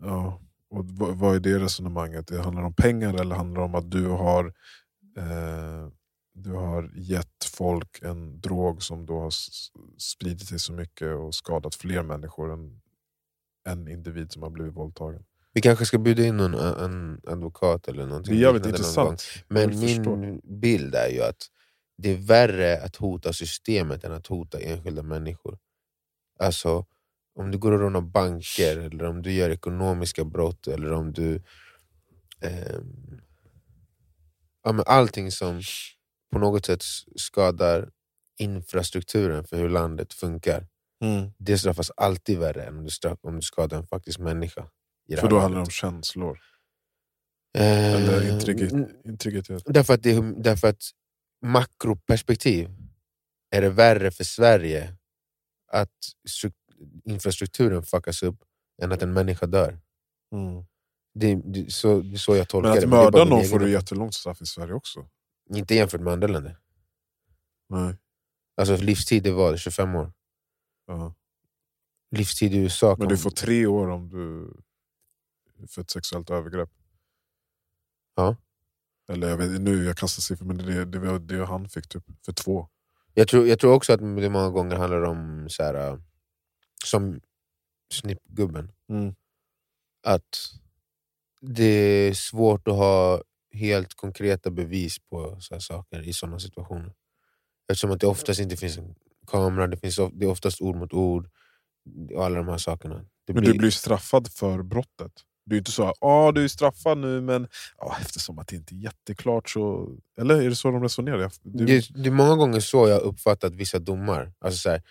Ja, 0.00 0.40
och 0.70 0.84
vad, 0.86 1.18
vad 1.18 1.36
är 1.36 1.40
det 1.40 1.58
resonemanget? 1.58 2.26
Det 2.26 2.42
handlar 2.42 2.62
om 2.62 2.74
pengar 2.74 3.14
eller 3.14 3.36
handlar 3.36 3.60
det 3.60 3.64
om 3.64 3.74
att 3.74 3.90
du 3.90 4.06
har 4.06 4.44
eh, 5.16 5.88
du 6.34 6.52
har 6.52 6.90
gett 6.94 7.44
folk 7.44 8.02
en 8.02 8.40
drog 8.40 8.82
som 8.82 9.06
då 9.06 9.20
har 9.20 9.32
spridit 9.98 10.48
sig 10.48 10.58
så 10.58 10.72
mycket 10.72 11.16
och 11.16 11.34
skadat 11.34 11.74
fler 11.74 12.02
människor 12.02 12.52
än 12.52 12.80
en 13.68 13.88
individ 13.88 14.32
som 14.32 14.42
har 14.42 14.50
blivit 14.50 14.76
våldtagen. 14.76 15.24
Vi 15.52 15.60
kanske 15.60 15.86
ska 15.86 15.98
bjuda 15.98 16.24
in 16.24 16.36
någon, 16.36 16.54
en 16.54 17.20
advokat 17.26 17.88
eller 17.88 18.06
någonting. 18.06 18.34
Det 18.34 18.40
är 18.40 18.42
jävligt 18.42 18.66
liknande 18.66 18.88
någon 18.96 19.04
gång. 19.04 19.12
intressant. 19.12 19.44
Men 19.48 19.70
min 19.80 20.04
förstå. 20.04 20.40
bild 20.58 20.94
är 20.94 21.08
ju 21.08 21.22
att 21.22 21.48
det 21.96 22.10
är 22.10 22.16
värre 22.16 22.82
att 22.82 22.96
hota 22.96 23.32
systemet 23.32 24.04
än 24.04 24.12
att 24.12 24.26
hota 24.26 24.60
enskilda 24.60 25.02
människor. 25.02 25.58
Alltså, 26.38 26.86
om 27.34 27.50
du 27.50 27.58
går 27.58 27.72
och 27.72 27.80
rånar 27.80 28.00
banker, 28.00 28.78
eller 28.78 29.04
om 29.04 29.22
du 29.22 29.32
gör 29.32 29.50
ekonomiska 29.50 30.24
brott, 30.24 30.66
eller 30.66 30.92
om 30.92 31.12
du... 31.12 31.42
ehm, 32.40 33.20
ja, 34.64 34.72
men 34.72 34.84
allting 34.86 35.30
som 35.30 35.62
på 36.32 36.38
något 36.38 36.66
sätt 36.66 36.82
skadar 37.16 37.90
infrastrukturen 38.38 39.44
för 39.44 39.56
hur 39.56 39.68
landet 39.68 40.12
funkar, 40.14 40.66
Mm. 41.04 41.32
det 41.38 41.58
straffas 41.58 41.90
alltid 41.96 42.38
värre 42.38 42.64
än 42.64 42.78
om 42.78 42.84
du, 42.84 42.90
straff, 42.90 43.18
om 43.22 43.36
du 43.36 43.42
skadar 43.42 43.78
en 43.78 43.86
faktisk 43.86 44.18
människa. 44.18 44.68
För 45.20 45.28
då 45.28 45.38
handlar 45.38 45.58
det 45.60 45.64
om 45.64 45.70
känslor. 45.70 46.38
Eh, 47.58 47.94
Eller 47.94 48.32
integritet. 48.32 48.72
n- 48.72 48.96
integritet. 49.04 49.62
Därför 49.66 49.94
att, 49.94 50.02
det, 50.02 50.10
är- 50.10 50.42
därför 50.42 50.68
att 50.68 50.82
makroperspektiv 51.46 52.70
är 53.50 53.62
det 53.62 53.68
värre 53.70 54.10
för 54.10 54.24
Sverige 54.24 54.94
att 55.72 55.90
stru- 56.28 56.52
infrastrukturen 57.04 57.82
fuckas 57.82 58.22
upp 58.22 58.38
än 58.82 58.92
att 58.92 59.02
en 59.02 59.12
människa 59.12 59.46
dör. 59.46 59.78
Mm. 60.34 60.64
Det, 61.14 61.34
det, 61.44 61.72
så, 61.72 62.00
det 62.00 62.14
är 62.14 62.18
så 62.18 62.36
jag 62.36 62.48
tolkar 62.48 62.68
Men 62.68 62.78
att 62.78 62.80
det. 62.80 62.86
men 62.86 62.90
bara 62.98 63.04
mörda 63.10 63.24
någon 63.24 63.44
får 63.44 63.58
du 63.58 63.70
jättelångt 63.70 64.14
straff 64.14 64.42
i 64.42 64.46
Sverige 64.46 64.72
också. 64.74 65.08
Inte 65.50 65.74
jämfört 65.74 66.00
med 66.00 66.12
andra 66.12 66.26
länder. 66.28 66.58
Nej. 67.68 67.96
Alltså 68.56 68.76
livstid 68.76 69.26
är 69.26 69.32
vad? 69.32 69.58
25 69.58 69.94
år? 69.94 70.12
Ja. 70.86 71.14
Livstid 72.10 72.54
i 72.54 72.56
USA 72.58 72.96
Men 72.98 73.08
du 73.08 73.16
får 73.18 73.30
tre 73.30 73.66
år 73.66 73.88
om 73.88 74.08
du 74.08 74.52
för 75.68 75.82
ett 75.82 75.90
sexuellt 75.90 76.30
övergrepp. 76.30 76.70
Ja. 78.14 78.36
Eller 79.08 79.28
jag 79.28 79.36
vet 79.36 79.60
nu, 79.60 79.84
jag 79.84 79.96
kastar 79.96 80.20
siffror, 80.20 80.46
men 80.46 80.56
det, 80.58 80.84
det 80.84 80.98
var 80.98 81.18
det 81.18 81.46
han 81.46 81.68
fick 81.68 81.88
typ 81.88 82.04
för 82.24 82.32
två. 82.32 82.68
jag, 83.14 83.28
tror, 83.28 83.46
jag 83.46 83.58
tror 83.58 83.74
också 83.74 83.92
att 83.92 84.00
det 84.00 84.30
många 84.30 84.50
gånger 84.50 84.76
handlar 84.76 85.02
om, 85.02 85.46
så 85.50 85.62
här, 85.62 85.74
äh, 85.74 85.98
som 86.84 87.20
snippgubben, 87.92 88.72
Mm. 88.88 89.14
att 90.02 90.38
det 91.40 91.64
är 92.08 92.14
svårt 92.14 92.68
att 92.68 92.74
ha 92.74 93.22
helt 93.52 93.94
konkreta 93.94 94.50
bevis 94.50 94.98
på 94.98 95.36
så 95.40 95.60
saker 95.60 96.08
i 96.08 96.12
sådana 96.12 96.38
situationer. 96.38 96.92
Eftersom 97.68 97.90
att 97.90 98.00
det 98.00 98.06
oftast 98.06 98.40
inte 98.40 98.56
finns 98.56 98.78
en 98.78 98.94
kamera, 99.26 99.66
det, 99.66 99.76
finns, 99.76 99.96
det 100.12 100.24
är 100.26 100.30
oftast 100.30 100.60
ord 100.60 100.76
mot 100.76 100.92
ord, 100.92 101.28
alla 102.18 102.36
de 102.36 102.48
här 102.48 102.58
sakerna. 102.58 103.04
Det 103.26 103.34
Men 103.34 103.44
du 103.44 103.54
blir 103.54 103.70
straffad 103.70 104.32
för 104.32 104.62
brottet. 104.62 105.12
Det 105.44 105.54
är 105.54 105.58
inte 105.58 105.72
så 105.72 105.82
att 105.82 106.34
du 106.34 106.44
är 106.44 106.48
straffad 106.48 106.98
nu 106.98 107.20
men 107.20 107.48
ja, 107.78 107.96
eftersom 108.00 108.38
att 108.38 108.48
det 108.48 108.56
inte 108.56 108.74
är 108.74 108.76
jätteklart 108.76 109.50
så... 109.50 109.94
Eller 110.20 110.42
är 110.42 110.48
det 110.48 110.56
så 110.56 110.70
de 110.70 110.82
resonerar? 110.82 111.32
Du, 111.42 111.66
Det, 111.66 111.88
det 111.94 112.08
är 112.08 112.10
många 112.10 112.36
gånger 112.36 112.60
så 112.60 112.88
jag 112.88 113.02
uppfattat 113.02 113.54
vissa 113.54 113.78
domar. 113.78 114.32
Alltså 114.38 114.58
så 114.58 114.70
här, 114.70 114.82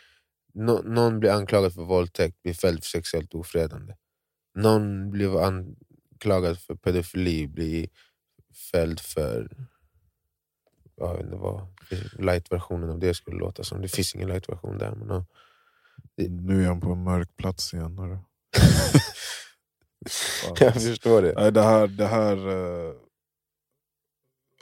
nå- 0.53 0.81
någon 0.81 1.19
blir 1.19 1.31
anklagad 1.31 1.73
för 1.73 1.81
våldtäkt, 1.83 2.41
blir 2.41 2.53
fälld 2.53 2.83
för 2.83 2.89
sexuellt 2.89 3.33
ofredande. 3.33 3.93
Någon 4.55 5.09
blir 5.09 5.43
anklagad 5.43 6.59
för 6.59 6.75
pedofili, 6.75 7.47
blir 7.47 7.87
fälld 8.71 8.99
för... 8.99 9.67
Jag 10.95 11.13
vet 11.13 11.25
inte 11.25 11.35
vad 11.35 11.67
light-versionen 12.19 12.89
av 12.89 12.99
det 12.99 13.13
skulle 13.13 13.37
låta 13.39 13.63
som. 13.63 13.81
Det 13.81 13.87
finns 13.87 14.15
ingen 14.15 14.29
light-version 14.29 14.77
där. 14.77 14.95
Men, 14.95 15.07
ja. 15.07 15.25
Nu 16.29 16.63
är 16.63 16.67
han 16.67 16.81
på 16.81 16.91
en 16.91 17.03
mörk 17.03 17.37
plats 17.37 17.73
igen. 17.73 17.97
Jag 20.59 20.73
förstår 20.73 21.21
det. 21.21 21.33
Nej, 21.37 21.51
det 21.51 21.61
här... 21.61 21.87
Det 21.87 22.07
här 22.07 22.47
eh, 22.47 22.93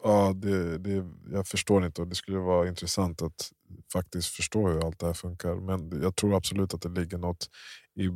ja, 0.04 0.34
det, 0.36 0.78
det, 0.78 1.06
jag 1.32 1.48
förstår 1.48 1.86
inte 1.86 2.02
och 2.02 2.08
det 2.08 2.16
skulle 2.16 2.38
vara 2.38 2.68
intressant 2.68 3.22
att 3.22 3.52
faktiskt 3.94 4.28
förstå 4.28 4.68
hur 4.68 4.86
allt 4.86 5.00
det 5.00 5.06
här 5.06 5.14
funkar. 5.14 5.56
Men 5.56 6.02
jag 6.02 6.16
tror 6.16 6.36
absolut 6.36 6.74
att 6.74 6.82
det 6.82 6.90
ligger 6.90 7.18
något 7.18 7.50
i 7.96 8.10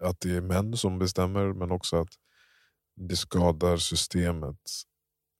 att 0.00 0.20
det 0.20 0.36
är 0.36 0.40
män 0.40 0.76
som 0.76 0.98
bestämmer 0.98 1.52
men 1.52 1.70
också 1.70 1.96
att 1.96 2.08
det 2.96 3.16
skadar 3.16 3.76
systemet 3.76 4.58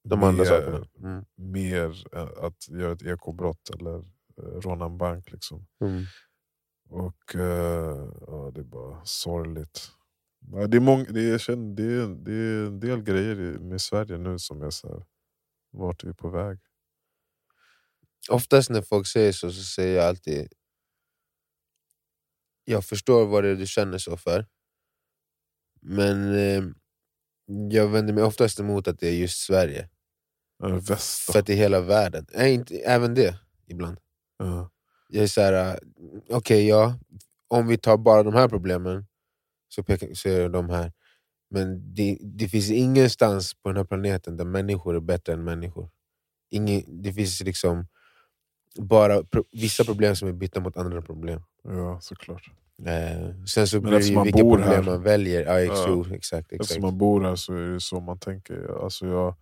De 0.05 0.23
andra 0.23 0.42
mer- 0.45 0.51
sakerna. 0.51 0.87
Mm. 0.99 1.25
mer 1.37 2.05
att 2.47 2.69
göra 2.69 2.92
ett 2.92 3.03
ekobrott 3.03 3.71
eller 3.71 3.97
eh, 4.38 4.61
råna 4.61 4.85
en 4.85 4.99
bank. 4.99 5.33
Liksom. 5.33 5.66
Mm. 5.81 6.05
Och 6.88 7.35
eh, 7.35 8.09
ja, 8.27 8.51
det 8.55 8.61
är 8.61 8.64
bara 8.64 9.05
sorgligt. 9.05 9.90
Det, 10.69 10.77
är 10.77 10.81
många, 10.81 11.05
det, 11.05 11.21
är, 11.21 11.38
känner, 11.38 11.75
det, 11.77 11.83
är, 11.83 12.07
det 12.25 12.33
är 12.33 12.66
en 12.66 12.81
del 12.81 13.03
grejer 13.03 13.59
med 13.59 13.81
Sverige 13.81 14.19
nu 14.19 14.38
som 14.38 14.62
är 14.62 14.71
så 14.71 14.88
här, 14.88 15.07
vart 15.71 16.03
är 16.05 16.09
vi 16.09 16.14
på 16.14 16.29
väg? 16.29 16.59
Oftast 18.31 18.71
när 18.71 18.83
folk 18.83 19.07
säger 19.07 19.33
så, 19.33 19.53
så 19.53 19.62
säger 19.62 19.97
jag 19.97 20.07
alltid 20.09 20.53
Jag 22.64 22.85
förstår 22.85 23.27
vad 23.27 23.45
det 23.45 23.51
är 23.51 23.57
du 23.57 23.66
känner 23.66 23.99
så 23.99 24.16
för 24.16 24.47
Men 25.81 26.35
eh, 26.35 26.64
jag 27.47 27.89
vänder 27.89 28.15
mig 28.15 28.25
oftast 28.25 28.61
emot 28.61 28.89
att 28.89 28.99
det 28.99 29.09
är 29.09 29.15
just 29.15 29.39
Sverige 29.39 29.89
väst 30.89 31.27
då? 31.27 31.33
För 31.33 31.39
att 31.39 31.47
det 31.47 31.53
är 31.53 31.57
hela 31.57 31.81
världen, 31.81 32.27
Nej, 32.35 32.55
inte, 32.55 32.79
även 32.79 33.15
det 33.15 33.39
ibland 33.67 33.99
Ja. 34.39 34.71
Jag 35.09 35.23
är 35.23 35.27
såhär, 35.27 35.79
okej 36.31 36.69
ja, 36.69 36.99
om 37.49 37.67
vi 37.67 37.79
tar 37.79 37.97
bara 37.97 38.23
de 38.23 38.35
här 38.35 38.49
problemen 38.49 39.07
så, 39.69 39.83
pekar, 39.83 40.15
så 40.15 40.29
är 40.29 40.41
det 40.41 40.49
de 40.49 40.71
här 40.71 40.93
Men 41.51 41.95
det, 41.95 42.19
det 42.21 42.49
finns 42.49 42.71
ingenstans 42.71 43.55
på 43.55 43.69
den 43.69 43.77
här 43.77 43.85
planeten 43.85 44.37
där 44.37 44.45
människor 44.45 44.97
är 44.97 45.01
bättre 45.01 45.33
än 45.33 45.45
människor 45.45 45.91
Ingen, 46.51 47.03
Det 47.03 47.13
finns 47.13 47.41
liksom 47.43 47.87
bara 48.79 49.25
pro, 49.25 49.45
vissa 49.53 49.85
problem 49.85 50.17
som 50.17 50.29
är 50.29 50.33
bytta 50.33 50.61
mot 50.61 50.77
andra 50.77 51.03
problem 51.03 51.43
ja, 51.63 52.01
såklart. 52.01 52.51
Eh, 52.85 53.45
Sen 53.47 53.67
så 53.67 53.77
Men 53.81 53.91
blir 53.91 53.99
det 53.99 54.05
ju 54.07 54.23
vilka 54.23 54.39
problem 54.39 54.62
här- 54.69 54.83
man 54.83 55.03
väljer, 55.03 55.45
ja, 55.47 55.61
ex, 55.61 55.73
Ja. 55.87 56.01
exakt, 56.01 56.12
exakt. 56.17 56.53
Eftersom 56.53 56.83
man 56.83 56.99
bor 56.99 57.21
här 57.25 57.37
så 57.37 57.53
är 57.55 57.69
det 57.69 57.81
så 57.81 58.01
man 58.01 58.19
tänker. 58.19 58.85
Alltså 58.85 59.07
jag, 59.07 59.35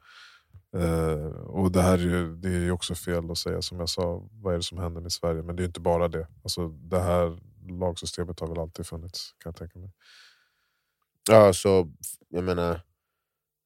eh, 0.83 1.27
och 1.37 1.73
det 1.73 1.83
här 1.83 1.95
är 1.99 2.03
ju 2.03 2.37
det 2.37 2.49
är 2.49 2.53
ju 2.61 2.71
också 2.71 2.95
fel 2.95 3.31
att 3.31 3.39
säga 3.39 3.63
som 3.63 3.79
jag 3.81 3.89
sa, 3.89 4.23
vad 4.33 4.53
är 4.55 4.57
det 4.59 4.63
som 4.65 4.79
händer 4.79 5.01
med 5.01 5.13
Sverige? 5.13 5.43
Men 5.43 5.57
det 5.57 5.63
är 5.63 5.67
inte 5.67 5.81
bara 5.81 6.09
det. 6.09 6.27
Alltså, 6.43 6.69
det 6.69 7.01
här 7.01 7.39
lagsystemet 7.81 8.41
har 8.41 8.47
väl 8.49 8.59
alltid 8.59 8.87
funnits 8.87 9.35
kan 9.39 9.51
jag 9.51 9.57
tänka 9.57 9.79
mig. 9.79 9.91
Ja, 11.31 11.53
så 11.53 11.91
jag 12.29 12.45
menar, 12.45 12.81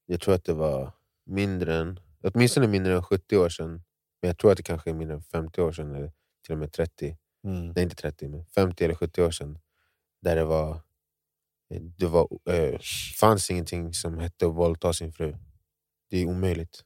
jag 0.07 0.21
tror 0.21 0.35
att 0.35 0.45
det 0.45 0.53
var 0.55 0.93
mindre 1.27 1.77
än, 1.77 2.01
åtminstone 2.23 2.67
mindre 2.67 2.95
än 2.97 3.03
70 3.03 3.37
år 3.39 3.49
sedan, 3.49 3.71
men 4.23 4.29
jag 4.29 4.39
tror 4.39 4.51
att 4.51 4.57
det 4.57 4.63
kanske 4.63 4.91
är 4.91 4.95
mindre 4.95 5.17
än 5.17 5.23
50 5.23 5.61
år 5.63 5.73
sedan, 5.73 5.95
eller 5.95 6.13
till 6.45 6.53
och 6.53 6.59
med 6.59 6.73
30, 6.73 7.17
nej 7.43 7.83
inte 7.83 7.97
30, 7.97 8.29
men 8.29 8.45
50 8.45 8.85
eller 8.85 8.95
70 8.95 9.23
år 9.23 9.31
sedan, 9.31 9.59
där 10.23 10.37
det 10.37 10.45
var, 10.45 10.81
det 11.99 12.07
var, 12.07 12.29
eh, 12.51 12.79
fanns 13.21 13.51
ingenting 13.51 13.95
som 13.95 14.19
hette 14.19 14.47
att 14.47 14.55
våldta 14.55 14.93
sin 14.93 15.13
fru. 15.13 15.37
Det 16.11 16.19
är 16.23 16.27
omöjligt. 16.27 16.83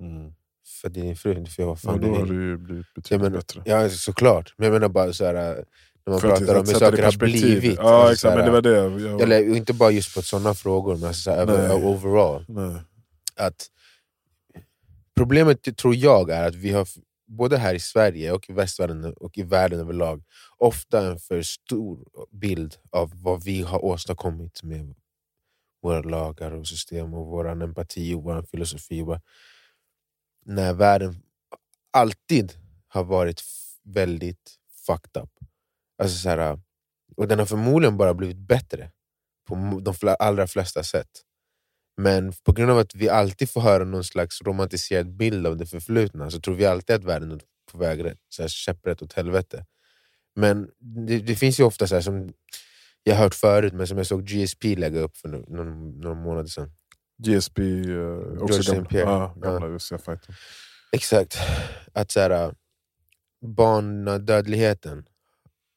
Mm. 0.00 0.34
För 0.82 0.88
din 0.88 1.16
fru, 1.16 1.46
får 1.46 1.62
göra 1.62 1.66
vad 1.68 1.76
Ja, 1.76 1.76
fan 1.76 2.00
då 2.00 2.06
du 2.06 2.18
har 2.20 2.26
det 2.26 2.34
ju 2.34 2.56
blivit 2.56 2.86
Jag 2.94 3.02
betydligt 3.02 3.22
menar, 3.22 3.36
bättre. 3.36 3.62
ja, 3.66 3.88
såklart, 3.90 4.54
men 4.56 4.64
jag 4.66 4.72
menar 4.72 4.88
bara 4.88 5.12
så 5.12 5.24
här, 5.24 5.34
när 5.34 6.10
man 6.10 6.20
För 6.20 6.28
pratar 6.28 6.54
om 6.60 6.66
hur 6.66 6.74
saker 6.74 6.96
det 6.96 7.04
har 7.04 7.18
blivit. 7.18 7.76
Ja, 7.78 7.82
alltså, 8.08 8.12
exakt, 8.12 8.36
men 8.36 8.44
det 8.44 8.50
var 8.50 8.62
det. 8.62 9.02
Jag, 9.08 9.20
Eller 9.20 9.56
inte 9.56 9.72
bara 9.74 9.90
just 9.90 10.14
på 10.14 10.22
sådana 10.22 10.54
frågor, 10.54 10.94
men 10.96 11.04
alltså, 11.08 11.22
så 11.22 11.30
här, 11.30 11.46
Nej. 11.46 11.54
över- 11.56 11.86
overall. 11.86 12.44
nej. 12.48 12.76
att 13.36 13.70
Problemet 15.16 15.76
tror 15.76 15.94
jag 15.94 16.30
är 16.30 16.48
att 16.48 16.54
vi 16.54 16.70
har, 16.72 16.88
både 17.36 17.56
här 17.58 17.74
i 17.74 17.80
Sverige 17.80 18.32
och 18.32 18.50
i 18.50 18.52
västvärlden 18.52 19.14
och 19.14 19.38
i 19.38 19.42
världen 19.42 19.80
överlag, 19.80 20.24
ofta 20.58 21.06
en 21.06 21.18
för 21.18 21.42
stor 21.42 22.08
bild 22.30 22.76
av 22.90 23.22
vad 23.22 23.44
vi 23.44 23.62
har 23.62 23.84
åstadkommit 23.84 24.62
med 24.62 24.94
våra 25.82 26.02
lagar 26.02 26.50
och 26.50 26.66
system 26.66 27.14
och 27.14 27.26
vår 27.26 27.48
empati 27.62 28.14
och 28.14 28.22
vår 28.22 28.42
filosofi. 28.42 29.04
När 30.46 30.74
världen 30.74 31.22
alltid 31.90 32.52
har 32.88 33.04
varit 33.04 33.42
väldigt 33.82 34.54
fucked 34.86 35.22
up. 35.22 35.30
Alltså 35.98 36.18
så 36.18 36.28
här, 36.28 36.60
och 37.16 37.28
den 37.28 37.38
har 37.38 37.46
förmodligen 37.46 37.96
bara 37.96 38.14
blivit 38.14 38.38
bättre 38.38 38.90
på 39.48 39.80
de 39.80 40.16
allra 40.18 40.46
flesta 40.46 40.82
sätt. 40.82 41.22
Men 41.96 42.32
på 42.44 42.52
grund 42.52 42.70
av 42.70 42.78
att 42.78 42.94
vi 42.94 43.08
alltid 43.08 43.50
får 43.50 43.60
höra 43.60 43.84
någon 43.84 44.04
slags 44.04 44.42
romantiserad 44.42 45.16
bild 45.16 45.46
av 45.46 45.56
det 45.56 45.66
förflutna 45.66 46.30
så 46.30 46.40
tror 46.40 46.54
vi 46.54 46.66
alltid 46.66 46.96
att 46.96 47.04
världen 47.04 47.32
är 47.32 47.40
på 47.72 47.78
väg 47.78 48.04
rätt, 48.04 48.18
så 48.28 48.42
här 48.42 48.48
käpprätt 48.48 49.02
åt 49.02 49.12
helvete. 49.12 49.66
Men 50.36 50.68
det, 51.06 51.18
det 51.18 51.36
finns 51.36 51.60
ju 51.60 51.64
ofta 51.64 51.86
så 51.86 51.94
här 51.94 52.02
som 52.02 52.32
jag 53.02 53.14
har 53.14 53.22
hört 53.22 53.34
förut, 53.34 53.72
men 53.72 53.86
som 53.86 53.96
jag 53.98 54.06
såg 54.06 54.24
GSP 54.24 54.76
lägga 54.76 55.00
upp 55.00 55.16
för 55.16 55.28
någon, 55.28 56.00
några 56.00 56.14
månader 56.14 56.48
sedan. 56.48 56.72
GSP, 57.22 57.58
uh, 57.62 57.84
George 57.84 58.42
också 58.42 58.60
St. 58.60 58.74
gamla, 58.74 58.98
ja, 59.00 59.34
gamla 59.36 59.66
UFC-fighten. 59.68 60.34
Exakt. 60.92 61.38
Att 61.92 62.10
så 62.10 62.20
här, 62.20 62.54
barnadödligheten 63.46 65.04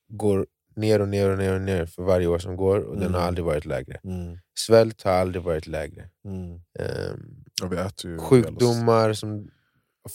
går 0.08 0.48
ner 0.78 1.02
och 1.02 1.08
ner 1.10 1.30
och 1.30 1.38
ner 1.38 1.54
och 1.56 1.62
ner 1.62 1.86
för 1.86 2.04
varje 2.04 2.28
år 2.28 2.40
som 2.40 2.56
går 2.56 2.80
och 2.80 2.94
den 2.96 3.04
Mm. 3.08 3.14
har 3.14 3.22
aldrig 3.22 3.46
varit 3.46 3.66
lägre. 3.66 4.00
Mm. 4.04 4.38
Svält 4.60 5.02
har 5.04 5.12
aldrig 5.12 5.44
varit 5.44 5.68
lägre. 5.68 6.10
Mm. 6.26 6.60
Ja, 7.62 7.68
vi 7.68 7.78
äter 7.78 8.12
ju 8.12 8.18
sjukdomar, 8.18 9.14
som, 9.14 9.50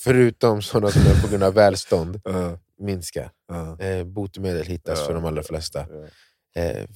förutom 0.05 0.62
sådana 0.62 0.90
som 0.90 1.03
är 1.03 1.22
på 1.22 1.29
grund 1.29 1.42
av 1.42 1.55
välstånd, 1.55 2.20
Uh, 2.29 2.55
minskar. 2.79 3.31
uh, 3.53 3.87
Eh, 3.87 4.05
botemedel 4.05 4.66
hittas 4.66 4.98
Ja, 5.01 5.07
för 5.07 5.14
de 5.14 5.25
allra 5.25 5.42
flesta. 5.42 5.87
ja. 5.90 6.62
Eh, 6.62 6.87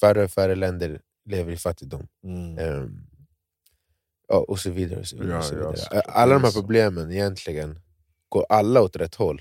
färre 0.00 0.24
och 0.24 0.30
färre 0.30 0.54
länder 0.54 1.00
lever 1.24 1.52
i 1.52 1.56
fattigdom. 1.56 2.06
Mm. 2.24 2.58
Ehm, 2.58 3.06
Ja, 4.28 4.36
och 4.48 4.58
så 4.60 4.70
vidare. 4.70 5.00
Och 5.00 5.06
så 5.06 5.16
vidare, 5.16 5.32
Ja, 5.32 5.38
och 5.38 5.44
så 5.44 5.54
ja, 5.54 5.58
vidare. 5.58 5.76
såklart. 5.76 6.04
Alla 6.08 6.34
de 6.34 6.44
här 6.44 6.52
problemen 6.52 7.12
egentligen 7.12 7.80
går 8.28 8.46
alla 8.48 8.82
åt 8.82 8.96
rätt 8.96 9.14
håll. 9.14 9.40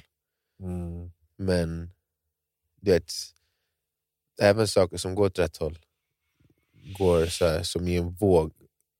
Mm. 0.63 1.11
Men 1.37 1.91
du 2.81 2.91
vet, 2.91 3.11
även 4.41 4.67
saker 4.67 4.97
som 4.97 5.15
går 5.15 5.25
åt 5.25 5.39
rätt 5.39 5.57
håll 5.57 5.79
går 6.97 7.25
så 7.25 7.45
här, 7.45 7.63
som 7.63 7.87
i 7.87 7.97
en 7.97 8.11
våg 8.11 8.51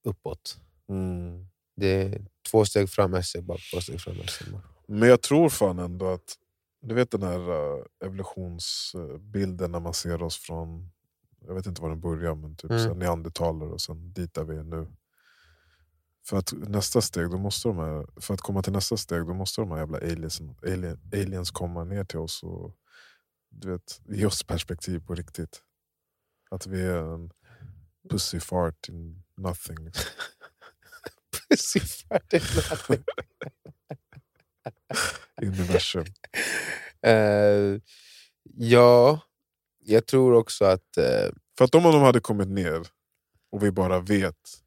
uppåt. 0.04 0.58
Mm. 0.90 1.48
Det 1.76 1.88
är 1.88 2.26
två 2.52 2.66
steg 2.66 2.90
fram, 2.90 3.14
ett 3.14 3.26
steg 3.26 3.44
bak, 3.44 3.60
två 3.74 3.82
steg 3.82 4.02
fram, 4.02 4.20
ett 4.20 4.30
steg 4.30 4.52
bak. 4.52 4.62
Men 4.88 5.10
jag 5.10 5.22
tror 5.22 5.50
fan 5.50 5.80
ändå 5.80 6.08
att, 6.08 6.36
du 6.82 6.96
vet 6.96 7.12
den 7.12 7.24
här 7.24 7.50
uh, 7.50 7.86
evolutionsbilden 8.06 9.72
när 9.72 9.80
man 9.80 9.94
ser 9.94 10.24
oss 10.24 10.38
från, 10.38 10.92
jag 11.48 11.54
vet 11.56 11.66
inte 11.66 11.82
var 11.82 11.90
den 11.90 12.02
börjar, 12.02 12.36
men 12.36 12.56
typ 12.56 12.72
Mm. 12.72 13.00
neandertalare 13.00 13.70
och 13.70 13.82
sen 13.82 14.14
dit 14.14 14.34
där 14.34 14.44
vi 14.44 14.56
är 14.56 14.64
nu. 14.64 14.88
För 16.28 16.38
att 16.38 16.54
nästa 16.54 17.02
steg, 17.02 17.30
då 17.30 17.38
måste 17.38 17.68
de 17.68 17.78
här, 17.78 18.22
för 18.22 18.34
att 18.34 18.42
komma 18.42 18.62
till 18.62 18.74
nästa 18.74 18.98
steg, 18.98 19.26
då 19.26 19.34
måste 19.34 19.62
de 19.62 19.72
här 19.72 19.78
jävla 19.78 19.98
aliens, 19.98 20.42
alien, 20.64 21.00
aliens 21.14 21.52
komma 21.52 21.84
ner 21.84 22.04
till 22.04 22.20
oss 22.20 22.44
och 22.44 22.76
du 23.56 23.72
vet, 23.72 24.02
ge 24.06 24.26
oss 24.26 24.44
perspektiv 24.44 25.00
på 25.00 25.16
riktigt. 25.16 25.62
Att 26.52 26.68
vi 26.68 26.82
är 26.82 27.14
en 27.14 27.32
pussy 28.10 28.40
fart 28.40 28.90
in 28.90 29.24
nothing. 29.38 29.78
Liksom. 31.50 31.82
i 35.42 35.46
universum. 35.46 36.06
Eh, 37.02 37.80
ja, 38.44 39.22
jag 39.80 40.08
tror 40.08 40.34
också 40.34 40.66
att... 40.66 40.98
eh, 40.98 41.30
För 41.58 41.66
att 41.66 41.76
om 41.76 41.84
de 41.84 42.02
hade 42.02 42.20
kommit 42.20 42.48
ner 42.50 42.88
och 43.52 43.64
vi 43.64 43.72
bara 43.72 44.00
vet 44.00 44.64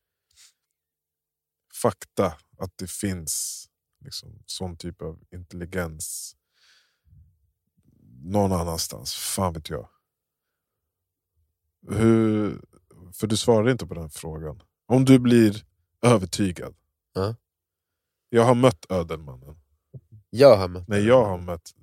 fakta 1.83 2.27
att 2.59 2.73
det 2.77 2.91
finns 2.91 3.65
liksom, 4.05 4.43
sån 4.47 4.77
typ 4.77 5.03
av 5.03 5.21
intelligens 5.31 6.37
någon 8.23 8.53
annanstans, 8.53 9.15
fan 9.15 9.53
vet 9.53 9.71
jag. 9.71 9.89
Hur, 11.89 12.61
för 13.13 13.27
du 13.27 13.37
svarar 13.37 13.71
inte 13.71 13.87
på 13.87 13.95
den 13.95 14.11
frågan. 14.11 14.63
Om 14.87 15.05
du 15.05 15.19
blir 15.19 15.65
övertygad. 16.03 16.75
Ja. 17.15 17.35
Jag 18.29 18.45
har 18.45 18.55
mött 18.55 18.87
ödelmannen. 18.89 19.57
jag 20.31 20.57
har 20.57 20.69
mött 20.69 20.89
Nej, 20.89 21.07
jag 21.07 21.25
har 21.25 21.39
mött 21.39 21.75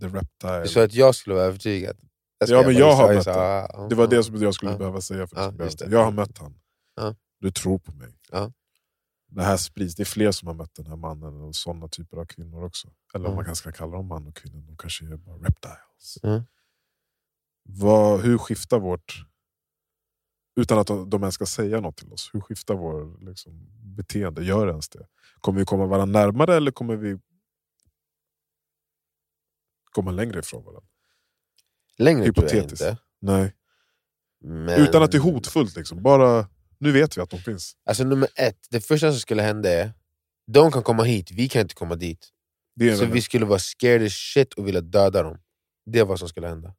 the 0.00 0.06
reptile. 0.06 0.62
Du 0.62 0.68
sa 0.68 0.84
att 0.84 0.94
jag 0.94 1.14
skulle 1.14 1.34
vara 1.34 1.44
övertygad. 1.44 1.96
Ja, 2.48 2.62
men 2.66 2.74
jag 2.74 2.94
har 2.96 3.14
mött 3.14 3.24
det. 3.24 3.34
ah, 3.34 3.64
ah, 3.74 3.88
Det 3.88 3.94
var 3.94 4.04
ah. 4.04 4.06
det 4.06 4.24
som 4.24 4.42
jag 4.42 4.54
skulle 4.54 4.70
Ja. 4.72 4.78
behöva 4.78 5.00
säga. 5.00 5.26
För 5.26 5.36
att 5.36 5.54
Ja, 5.58 5.66
jag. 5.80 5.92
Jag 5.92 6.04
har 6.04 6.12
mött. 6.12 6.40
Ja. 6.96 7.14
Du 7.40 7.50
tror 7.50 7.78
på 7.78 7.92
mig. 7.92 8.14
Det 9.30 9.42
här 9.42 9.56
sprids. 9.56 9.94
Det 9.94 10.02
är 10.02 10.04
fler 10.04 10.32
som 10.32 10.48
har 10.48 10.54
mött 10.54 10.74
den 10.74 10.86
här 10.86 10.96
mannen 10.96 11.40
och 11.40 11.54
sådana 11.56 11.88
typer 11.88 12.16
av 12.16 12.24
kvinnor 12.26 12.64
också. 12.64 12.88
Eller 13.14 13.24
om 13.24 13.30
Mm. 13.32 13.36
man 13.36 13.44
kanske 13.44 13.62
ska 13.62 13.72
kalla 13.78 13.96
dem 13.96 14.06
man 14.06 14.26
och 14.26 14.36
kvinnor. 14.36 14.62
De 14.66 14.76
kanske 14.76 15.04
är 15.04 15.16
bara 15.16 15.36
reptiles. 15.36 16.18
Mm. 16.22 16.42
Vad, 17.62 18.20
hur 18.20 18.38
skiftar 18.38 18.78
vårt... 18.80 19.26
Utan 20.56 20.78
att 20.78 20.86
de 20.86 21.10
de 21.10 21.22
ens 21.22 21.34
ska 21.34 21.46
säga 21.46 21.80
något 21.80 21.96
till 21.96 22.12
oss. 22.12 22.30
Hur 22.32 22.40
skiftar 22.40 22.74
vår 22.74 23.24
liksom, 23.24 23.66
beteende? 23.96 24.44
Gör 24.44 24.68
ens 24.68 24.88
det? 24.88 25.06
Kommer 25.40 25.58
vi 25.58 25.64
komma 25.64 25.86
varandra 25.86 26.20
närmare 26.20 26.56
eller 26.56 26.70
kommer 26.70 26.96
vi 26.96 27.18
komma 29.92 30.10
längre 30.10 30.38
ifrån 30.38 30.64
varandra? 30.64 30.88
Längre 31.98 32.24
tror 32.24 32.36
jag 32.36 32.42
Hypotetiskt. 32.42 32.84
inte. 32.88 32.98
Nej. 33.20 33.54
Men... 34.40 34.68
Utan 34.80 35.02
att 35.02 35.12
det 35.12 35.18
är 35.18 35.22
hotfullt. 35.22 35.76
Liksom. 35.76 36.02
Bara, 36.02 36.46
nu 36.80 36.92
vet 36.92 37.16
vi 37.16 37.20
att 37.20 37.30
de 37.30 37.38
finns. 37.40 37.76
Alltså 37.84 38.04
nummer 38.04 38.28
ett, 38.36 38.58
det 38.70 38.80
första 38.80 39.10
som 39.10 39.20
skulle 39.20 39.42
hända 39.42 39.70
är 39.70 39.92
de 40.46 40.72
kan 40.72 40.82
komma 40.82 41.02
hit, 41.02 41.30
vi 41.30 41.48
kan 41.48 41.62
inte 41.62 41.74
komma 41.74 41.94
dit. 41.96 42.28
Så 42.96 43.04
vi 43.04 43.22
skulle 43.22 43.46
vara 43.46 43.58
scared 43.58 44.02
as 44.06 44.12
shit 44.12 44.52
och 44.54 44.66
vilja 44.66 44.80
döda 44.80 45.22
dem. 45.22 45.38
Det 45.86 45.98
är 45.98 46.04
vad 46.04 46.18
som 46.18 46.28
skulle 46.28 46.48
hända. 46.48 46.74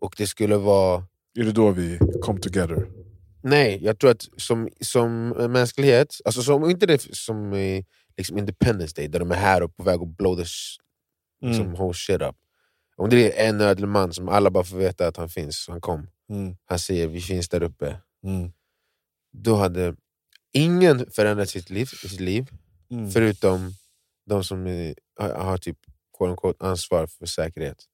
Och 0.00 0.14
det 0.18 0.26
skulle 0.26 0.56
vara... 0.56 1.06
Är 1.38 1.44
det 1.44 1.52
då 1.52 1.70
vi 1.70 1.98
come 2.22 2.40
together? 2.40 2.86
Nej, 3.42 3.78
jag 3.82 3.98
tror 3.98 4.10
att 4.10 4.28
som, 4.36 4.68
som 4.80 5.28
mänsklighet, 5.28 6.16
alltså 6.24 6.42
som, 6.42 6.70
inte 6.70 6.86
det 6.86 7.16
som 7.16 7.54
i 7.54 7.86
liksom 8.16 8.38
Independence 8.38 8.94
Day, 8.96 9.08
där 9.08 9.18
de 9.18 9.30
är 9.30 9.34
här 9.36 9.62
och 9.62 9.76
på 9.76 9.82
väg 9.82 10.00
att 10.00 10.16
blow 10.16 10.36
the 10.36 10.42
sh- 10.42 10.78
liksom, 11.42 11.72
whole 11.72 11.94
shit 11.94 12.22
up. 12.22 12.36
Om 12.96 13.10
det 13.10 13.40
är 13.40 13.48
en 13.48 13.60
ödelman 13.60 14.12
som 14.12 14.28
alla 14.28 14.50
bara 14.50 14.64
får 14.64 14.76
veta 14.76 15.06
att 15.06 15.16
han 15.16 15.28
finns, 15.28 15.66
han 15.68 15.80
kom. 15.80 16.08
Mm. 16.30 16.56
Han 16.64 16.78
säger 16.78 17.06
vi 17.06 17.20
finns 17.20 17.48
där 17.48 17.62
uppe. 17.62 17.96
Mm. 18.24 18.52
Då 19.32 19.54
hade 19.56 19.96
ingen 20.52 21.10
förändrat 21.10 21.48
sitt 21.50 21.70
liv, 21.70 21.86
sitt 21.86 22.20
liv 22.20 22.46
Mm. 22.90 23.10
förutom 23.10 23.70
de 24.26 24.44
som 24.44 24.66
är, 24.66 24.94
har, 25.20 25.58
typ 25.58 25.78
quote 26.18 26.30
unquote, 26.30 26.64
ansvar 26.64 27.06
för 27.06 27.26
säkerhet. 27.26 27.84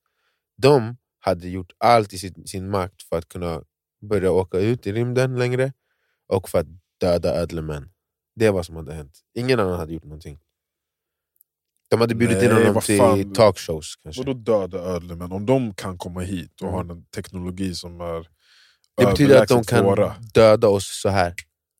De 0.56 0.96
hade 1.18 1.48
gjort 1.48 1.72
allt 1.78 2.12
i 2.12 2.18
sin, 2.18 2.46
sin 2.46 2.70
makt 2.70 3.02
för 3.02 3.18
att 3.18 3.28
kunna 3.28 3.62
börja 4.00 4.30
åka 4.32 4.58
ut 4.58 4.86
i 4.86 4.92
rymden 4.92 5.36
längre 5.38 5.72
och 6.26 6.48
för 6.48 6.58
att 6.58 6.66
döda 7.00 7.34
ödlemän. 7.34 7.90
Det 8.34 8.50
vad 8.50 8.66
som 8.66 8.76
hade 8.76 8.94
hänt. 8.94 9.20
Ingen 9.34 9.60
annan 9.60 9.78
hade 9.78 9.92
gjort 9.92 10.04
någonting. 10.04 10.40
De 11.88 12.00
hade 12.00 12.14
bjudit 12.14 12.42
in 12.42 12.48
Nej, 12.48 12.58
honom 12.58 12.74
vad 12.74 12.84
till 12.84 13.32
talkshows 13.34 13.96
kanske. 13.96 14.22
Vadå 14.24 14.32
döda 14.38 14.78
ödlemän? 14.78 15.32
Om 15.32 15.46
de 15.46 15.74
kan 15.74 15.98
komma 15.98 16.20
hit 16.20 16.60
och 16.62 16.68
Mm. 16.68 16.74
har 16.88 16.94
en 16.94 17.04
teknologi 17.04 17.74
som 17.74 18.00
är 18.00 18.28
Det 18.98 19.06
betyder 19.06 19.42
att 19.42 19.48
de 19.48 19.64
kan 19.64 19.84
våra, 19.84 20.14
döda 20.34 20.68
oss 20.68 21.00
så 21.02 21.08
här. 21.08 21.34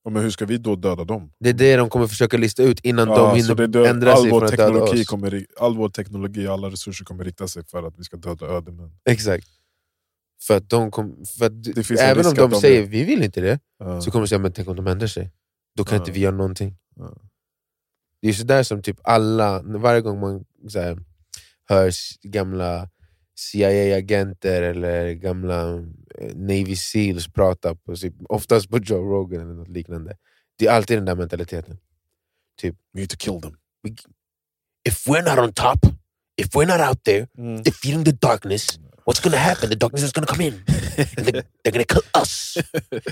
ja, 0.05 0.11
men 0.11 0.23
hur 0.23 0.31
ska 0.31 0.47
vi 0.47 0.59
då 0.59 0.77
döda 0.77 1.05
dem? 1.05 1.33
Det 1.41 1.49
är 1.49 1.55
det 1.55 1.77
de 1.77 1.91
kommer 1.91 2.07
försöka 2.07 2.37
lista 2.37 2.63
ut 2.63 2.81
innan 2.81 3.09
Ja, 3.09 3.17
de 3.17 3.37
hinner 3.37 3.67
det, 3.67 3.89
ändra 3.89 4.17
sig 4.17 4.29
från 4.31 4.45
att 4.45 4.51
döda 4.51 4.65
teknologi 4.67 5.03
oss. 5.03 5.07
kommer, 5.07 5.47
all 5.61 5.77
vår 5.77 5.89
teknologi 5.89 6.47
och 6.49 6.53
alla 6.53 6.69
resurser 6.71 7.05
kommer 7.05 7.25
rikta 7.25 7.49
sig 7.49 7.65
för 7.67 7.83
att 7.83 7.95
vi 7.99 8.05
ska 8.05 8.17
döda 8.17 8.47
ödlemän. 8.47 8.91
Exakt. 9.11 9.47
För 10.47 10.57
att 10.57 10.71
de 10.71 10.91
kom, 10.91 11.25
för 11.39 11.47
att, 11.47 11.63
Det 11.63 11.91
även 12.01 12.27
om 12.27 12.35
de, 12.35 12.43
att 12.45 12.51
de 12.51 12.61
säger 12.61 12.83
vi 12.87 13.05
vill 13.05 13.23
inte 13.23 13.41
det, 13.41 13.61
Ja. 13.79 14.01
så 14.01 14.11
kommer 14.11 14.23
de 14.25 14.29
säga 14.29 14.39
men 14.39 14.53
tänk 14.53 14.69
om 14.69 14.77
de 14.77 14.87
ändrar 14.87 15.07
sig. 15.09 15.31
Då 15.77 15.85
kan 15.85 15.97
Ja. 15.97 16.03
inte 16.03 16.13
vi 16.13 16.21
göra 16.21 16.35
någonting. 16.37 16.77
Det 18.23 18.29
är 18.29 18.33
sådär 18.33 18.63
som 18.63 18.83
typ 18.83 18.97
alla, 19.05 19.63
varje 19.63 20.01
gång 20.01 20.21
man 20.21 20.45
så 20.69 20.81
här, 20.81 20.99
hör 21.69 21.91
gamla 22.23 22.89
CIA-agenter 23.39 24.63
eller 24.63 25.13
gamla 25.13 25.85
eh, 26.19 26.37
Navy 26.37 26.77
Seals 26.77 27.29
prata, 27.29 27.75
på, 27.75 27.97
typ, 27.97 28.15
oftast 28.29 28.71
på 28.71 28.79
Joe 28.79 29.03
Rogan 29.03 29.41
eller 29.41 29.55
något 29.55 29.69
liknande. 29.69 30.17
Det 30.59 30.67
är 30.67 30.73
alltid 30.73 30.97
den 30.97 31.05
där 31.05 31.15
mentaliteten. 31.15 31.79
We 32.63 33.01
need 33.01 33.11
to 33.11 33.17
kill 33.17 33.41
them. 33.41 33.57
If 34.85 35.07
we're 35.07 35.23
not 35.23 35.39
on 35.39 35.53
top, 35.53 35.87
if 36.37 36.49
we're 36.55 36.67
not 36.67 36.81
out 36.81 37.05
there, 37.05 37.29
defeating 37.63 38.05
the 38.05 38.13
darkness, 38.13 38.79
what's 39.05 39.21
gonna 39.21 39.37
happen? 39.37 39.71
The 39.71 39.77
darkness 39.77 40.03
is 40.03 40.13
gonna 40.13 40.27
come 40.27 40.41
in. 40.41 40.55
And 41.17 41.27
they're, 41.65 41.73
gonna 41.73 41.85
kill 41.85 42.03
us. 42.15 42.59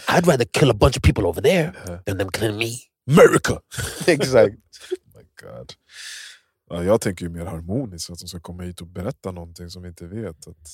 I'd 0.09 0.27
rather 0.27 0.45
kill 0.45 0.71
a 0.71 0.75
bunch 0.75 0.97
of 0.97 1.03
people 1.03 1.27
over 1.27 1.41
there 1.41 1.73
than 2.07 2.19
them 2.19 2.31
killing 2.31 2.59
me. 2.59 2.89
America! 3.09 3.61
Exakt. 4.07 4.57
Oh 4.93 5.19
my 5.19 5.25
God. 5.37 5.75
Ja, 6.71 6.83
jag 6.85 7.01
tänker 7.01 7.25
ju 7.25 7.31
mer 7.31 7.45
harmoniskt, 7.45 8.11
att 8.11 8.19
de 8.19 8.27
ska 8.29 8.41
komma 8.41 8.63
hit 8.63 8.81
och 8.81 8.87
berätta 8.87 9.31
någonting 9.33 9.71
som 9.71 9.83
vi 9.83 9.89
inte 9.89 10.07
vet. 10.07 10.49
Att, 10.49 10.69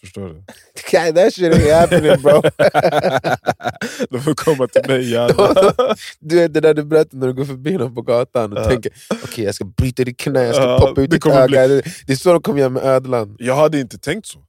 förstår 0.00 0.28
du? 0.28 0.34
God, 0.34 1.16
that 1.16 1.34
shit 1.34 1.52
ain't 1.54 1.80
happening 1.80 2.22
bro. 2.22 2.42
de 4.10 4.20
får 4.22 4.34
komma 4.34 4.66
till 4.68 4.82
mig 4.90 5.10
gärna. 5.10 5.94
du 6.20 6.36
vet 6.36 6.54
det 6.54 6.60
där 6.60 6.74
du 6.74 6.84
berättade 6.84 7.16
när 7.16 7.26
du 7.26 7.34
går 7.34 7.44
förbi 7.44 7.76
någon 7.76 7.94
på 7.94 8.02
gatan 8.02 8.52
och 8.52 8.58
Ja. 8.58 8.64
tänker 8.68 8.92
okej 9.24 9.44
jag 9.44 9.54
ska 9.54 9.64
bryta 9.64 10.04
ditt 10.04 10.18
knä, 10.18 10.42
jag 10.42 10.54
ska 10.54 10.64
Ja, 10.64 10.78
poppa 10.80 11.00
ut 11.00 11.10
ditt 11.10 11.26
öga. 11.26 11.68
Det, 11.68 11.82
det 12.06 12.12
är 12.12 12.16
så 12.16 12.32
de 12.32 12.42
kommer 12.42 12.58
göra 12.58 12.70
med 12.70 12.82
ödlan. 12.84 13.36
Jag 13.38 13.56
hade 13.56 13.80
inte 13.80 13.98
tänkt 13.98 14.26
så. 14.26 14.44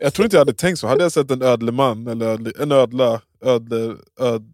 Jag 0.00 0.14
tror 0.14 0.24
inte 0.24 0.36
jag 0.36 0.40
hade 0.40 0.54
tänkt 0.54 0.78
så. 0.78 0.86
Hade 0.86 1.02
jag 1.02 1.12
sett 1.12 1.30
en 1.30 1.42
ödleman, 1.42 2.06
eller 2.06 2.26
ödle, 2.26 2.52
en 2.60 2.72
ödla, 2.72 3.20
ödle, 3.44 3.96
öd, 4.20 4.52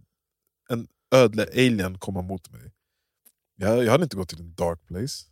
en 0.70 0.87
ödle 1.14 1.46
alien 1.52 1.98
komma 1.98 2.22
mot 2.22 2.50
mig. 2.50 2.61
Jag, 3.57 3.85
jag 3.85 3.90
hade 3.92 4.04
inte 4.04 4.16
gått 4.16 4.28
till 4.28 4.40
en 4.40 4.54
dark 4.54 4.87
place. 4.88 5.24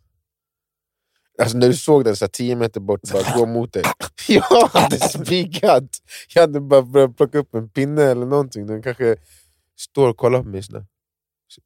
Alltså 1.41 1.57
när 1.57 1.67
du 1.67 1.73
såg 1.73 2.03
den 2.03 2.15
så 2.15 2.25
här, 2.25 2.29
tio 2.29 2.55
meter 2.55 2.79
bort, 2.79 3.01
bara 3.11 3.37
gå 3.37 3.45
mot 3.53 3.73
dig. 3.73 3.83
Jag 4.27 4.41
hade 4.67 4.99
spikat! 4.99 5.83
Jag 6.33 6.41
hade 6.41 6.59
bara 6.59 6.81
börjat 6.81 7.17
plocka 7.17 7.37
upp 7.37 7.55
en 7.55 7.69
pinne 7.69 8.03
eller 8.03 8.25
någonting. 8.25 8.67
Den 8.67 8.81
kanske 8.81 9.15
står 9.77 10.09
och 10.09 10.17
kollar 10.17 10.43
på 10.43 10.49
mig 10.49 10.63
sådär. 10.63 10.85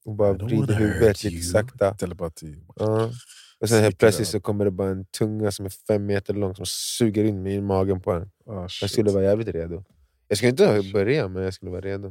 Och 0.06 0.15
bara 0.15 0.34
vrider 0.34 0.73
huvudet 0.75 1.23
lite 1.23 1.43
sakta. 1.43 1.93
Telepati. 1.93 2.56
Ja. 2.75 3.12
Och 3.60 3.69
sen 3.69 3.84
helt 3.84 3.97
plötsligt 3.97 4.27
över. 4.27 4.32
så 4.39 4.41
kommer 4.41 4.65
det 4.65 4.71
bara 4.71 4.89
en 4.89 5.06
tunga 5.06 5.51
som 5.51 5.65
är 5.65 5.69
fem 5.69 6.06
meter 6.06 6.34
lång 6.34 6.56
som 6.56 6.65
suger 6.67 7.23
in 7.23 7.43
mig 7.43 7.53
i 7.53 7.62
magen 7.62 8.01
på 8.01 8.13
den. 8.13 8.32
Ah, 8.45 8.62
Jag 8.62 8.71
shit. 8.71 8.91
skulle 8.91 9.12
vara 9.12 9.23
jävligt 9.23 9.47
redo. 9.47 9.84
Jag 10.27 10.38
skulle 10.38 10.49
inte 10.49 10.82
börja, 10.93 11.27
men 11.27 11.43
jag 11.43 11.53
skulle 11.53 11.71
vara 11.71 11.82
redo. 11.82 12.08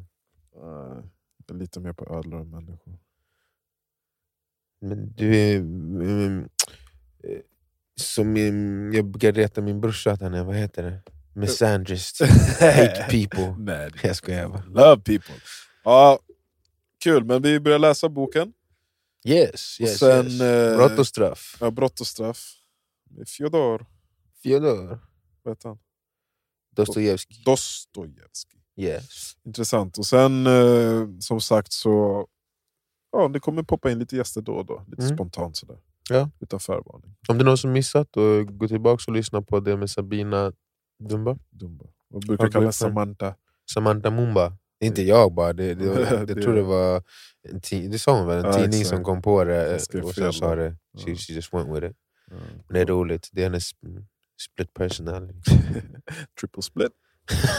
Ah, 0.56 1.02
jag 1.46 1.54
är 1.56 1.58
lite 1.60 1.80
mer 1.80 1.92
på 1.92 2.16
ödlor 2.18 2.40
än 2.40 2.50
människor. 2.50 2.98
Men 4.80 5.12
du 5.16 5.36
är... 5.36 5.56
mm, 5.56 6.38
eh, 6.40 6.44
som 8.00 8.32
min, 8.32 8.92
jag 8.92 9.04
brukar 9.04 9.32
reta 9.32 9.60
min 9.60 9.80
brorsa 9.80 10.12
att 10.12 10.20
han 10.20 10.34
är, 10.34 10.44
vad 10.44 10.56
heter 10.56 10.82
det? 10.82 11.02
Misandrist. 11.40 12.20
Hate 12.60 13.06
people. 13.10 13.56
Nej, 13.58 13.90
Jag 14.02 14.16
skojar 14.16 14.48
bara. 14.48 14.64
Love 14.64 15.02
people. 15.02 15.34
Ja, 15.84 16.18
kul, 17.04 17.24
men 17.24 17.42
vi 17.42 17.60
börjar 17.60 17.78
läsa 17.78 18.08
boken. 18.08 18.52
Yes, 19.24 19.76
Och 19.80 19.86
yes, 19.86 19.98
sen, 19.98 20.26
yes. 20.26 20.40
eh, 20.40 20.76
Brott 20.76 20.98
och 20.98 21.06
straff. 21.06 21.56
Ja, 21.60 21.70
Brott 21.70 22.00
och 22.00 22.06
straff. 22.06 22.52
Fjodor, 23.26 23.86
Fyodor 24.42 24.98
vad 25.42 25.52
heter 25.56 25.68
han? 25.68 25.78
Dostojevskij. 26.76 27.42
Dostojevskij. 27.44 28.60
Yes. 28.76 29.36
Intressant. 29.44 29.98
Och 29.98 30.06
sen 30.06 30.46
eh, 30.46 31.08
som 31.20 31.40
sagt 31.40 31.72
så 31.72 32.26
ja, 33.12 33.28
det 33.28 33.40
kommer 33.40 33.62
poppa 33.62 33.90
in 33.90 33.98
lite 33.98 34.16
gäster 34.16 34.40
då 34.40 34.52
och 34.52 34.66
då. 34.66 34.84
Lite 34.88 35.02
Mm. 35.02 35.16
spontant 35.16 35.56
sådär. 35.56 35.78
Ja. 36.10 36.30
Utan 36.40 36.60
förvarning. 36.60 37.16
Om 37.28 37.38
det 37.38 37.42
är 37.42 37.44
någon 37.46 37.58
som 37.58 37.72
missat, 37.72 38.16
och 38.16 38.46
gå 38.58 38.68
tillbaka 38.68 39.02
och 39.08 39.12
lyssna 39.16 39.42
på 39.42 39.60
det 39.60 39.76
med 39.76 39.90
Sabina 39.90 40.52
Dumba. 41.08 41.38
Dumba. 41.50 41.84
Och 42.14 42.20
brukar 42.20 42.44
Ja, 42.44 42.50
kalla. 42.50 42.72
Samantha. 42.72 43.34
Samantha 43.72 44.10
Mumba. 44.10 44.52
Inte 44.80 45.02
jag 45.02 45.34
bara, 45.34 45.52
det, 45.52 45.74
det, 45.74 45.84
jag 46.10 46.26
Det- 46.26 46.42
tror 46.42 46.54
det 46.54 46.62
var 46.62 47.02
en 47.48 47.90
det 47.90 47.98
sa 47.98 48.18
hon 48.18 48.26
väl, 48.26 48.38
en 48.38 48.44
Ja, 48.44 48.52
tidning 48.52 48.80
exakt. 48.80 48.88
som 48.96 49.04
kom 49.04 49.22
på 49.22 49.44
det 49.44 49.74
och 50.02 50.14
sen 50.14 50.32
sa 50.32 50.54
det. 50.54 50.76
She, 51.04 51.14
she 51.16 51.32
just 51.32 51.54
went 51.54 51.68
with 51.76 51.86
it. 51.86 51.96
Ja. 52.30 52.36
Men 52.36 52.74
det 52.74 52.80
är 52.80 52.86
roligt, 52.86 53.28
det 53.32 53.40
är 53.40 53.44
hennes 53.44 53.70
mm, 53.86 54.06
split 54.52 54.74
personality. 54.74 55.50
Triple 56.40 56.62
split. 56.62 56.92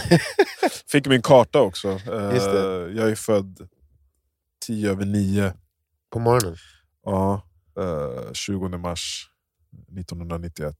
Fick 0.91 1.07
min 1.07 1.21
karta 1.21 1.62
också. 1.62 1.88
Eh, 1.89 2.29
det. 2.29 2.91
Jag 2.95 3.10
är 3.12 3.15
född 3.15 3.67
10 4.65 4.91
över 4.91 5.05
9. 5.05 5.53
På 6.10 6.19
morgonen. 6.19 6.55
Ja, 7.05 7.41
eh, 7.77 8.31
20 8.33 8.77
mars 8.77 9.29
1991. 9.99 10.75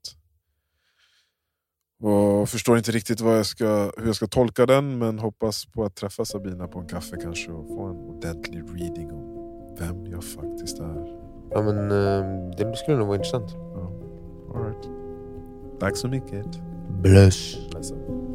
Och 2.04 2.50
förstår 2.50 2.78
inte 2.78 2.92
riktigt 2.92 3.22
vad 3.22 3.38
jag 3.38 3.46
ska, 3.46 3.92
hur 3.98 4.06
jag 4.06 4.16
ska 4.16 4.28
tolka 4.28 4.66
den 4.66 4.98
men 4.98 5.20
hoppas 5.20 5.66
på 5.66 5.84
att 5.84 5.96
träffa 5.96 6.26
Sabina 6.26 6.68
på 6.68 6.80
en 6.80 6.88
kaffe 6.88 7.16
kanske 7.22 7.52
och 7.52 7.68
få 7.68 7.84
en 7.86 7.96
ordentlig 7.96 8.62
reading 8.62 9.12
om 9.12 9.76
vem 9.80 10.06
jag 10.06 10.24
faktiskt 10.24 10.80
är. 10.80 11.28
Ja, 11.52 11.62
men, 11.62 11.92
eh, 11.92 12.50
det 12.58 12.78
skulle 12.78 12.98
nog 12.98 13.08
vara 13.08 13.16
intressant. 13.18 13.52
Ja. 13.54 13.92
All 14.56 14.64
right. 14.66 14.90
Tack 15.80 15.98
så 15.98 16.08
mycket. 16.08 16.46
Bless. 17.02 17.58
Ledsen. 17.74 18.27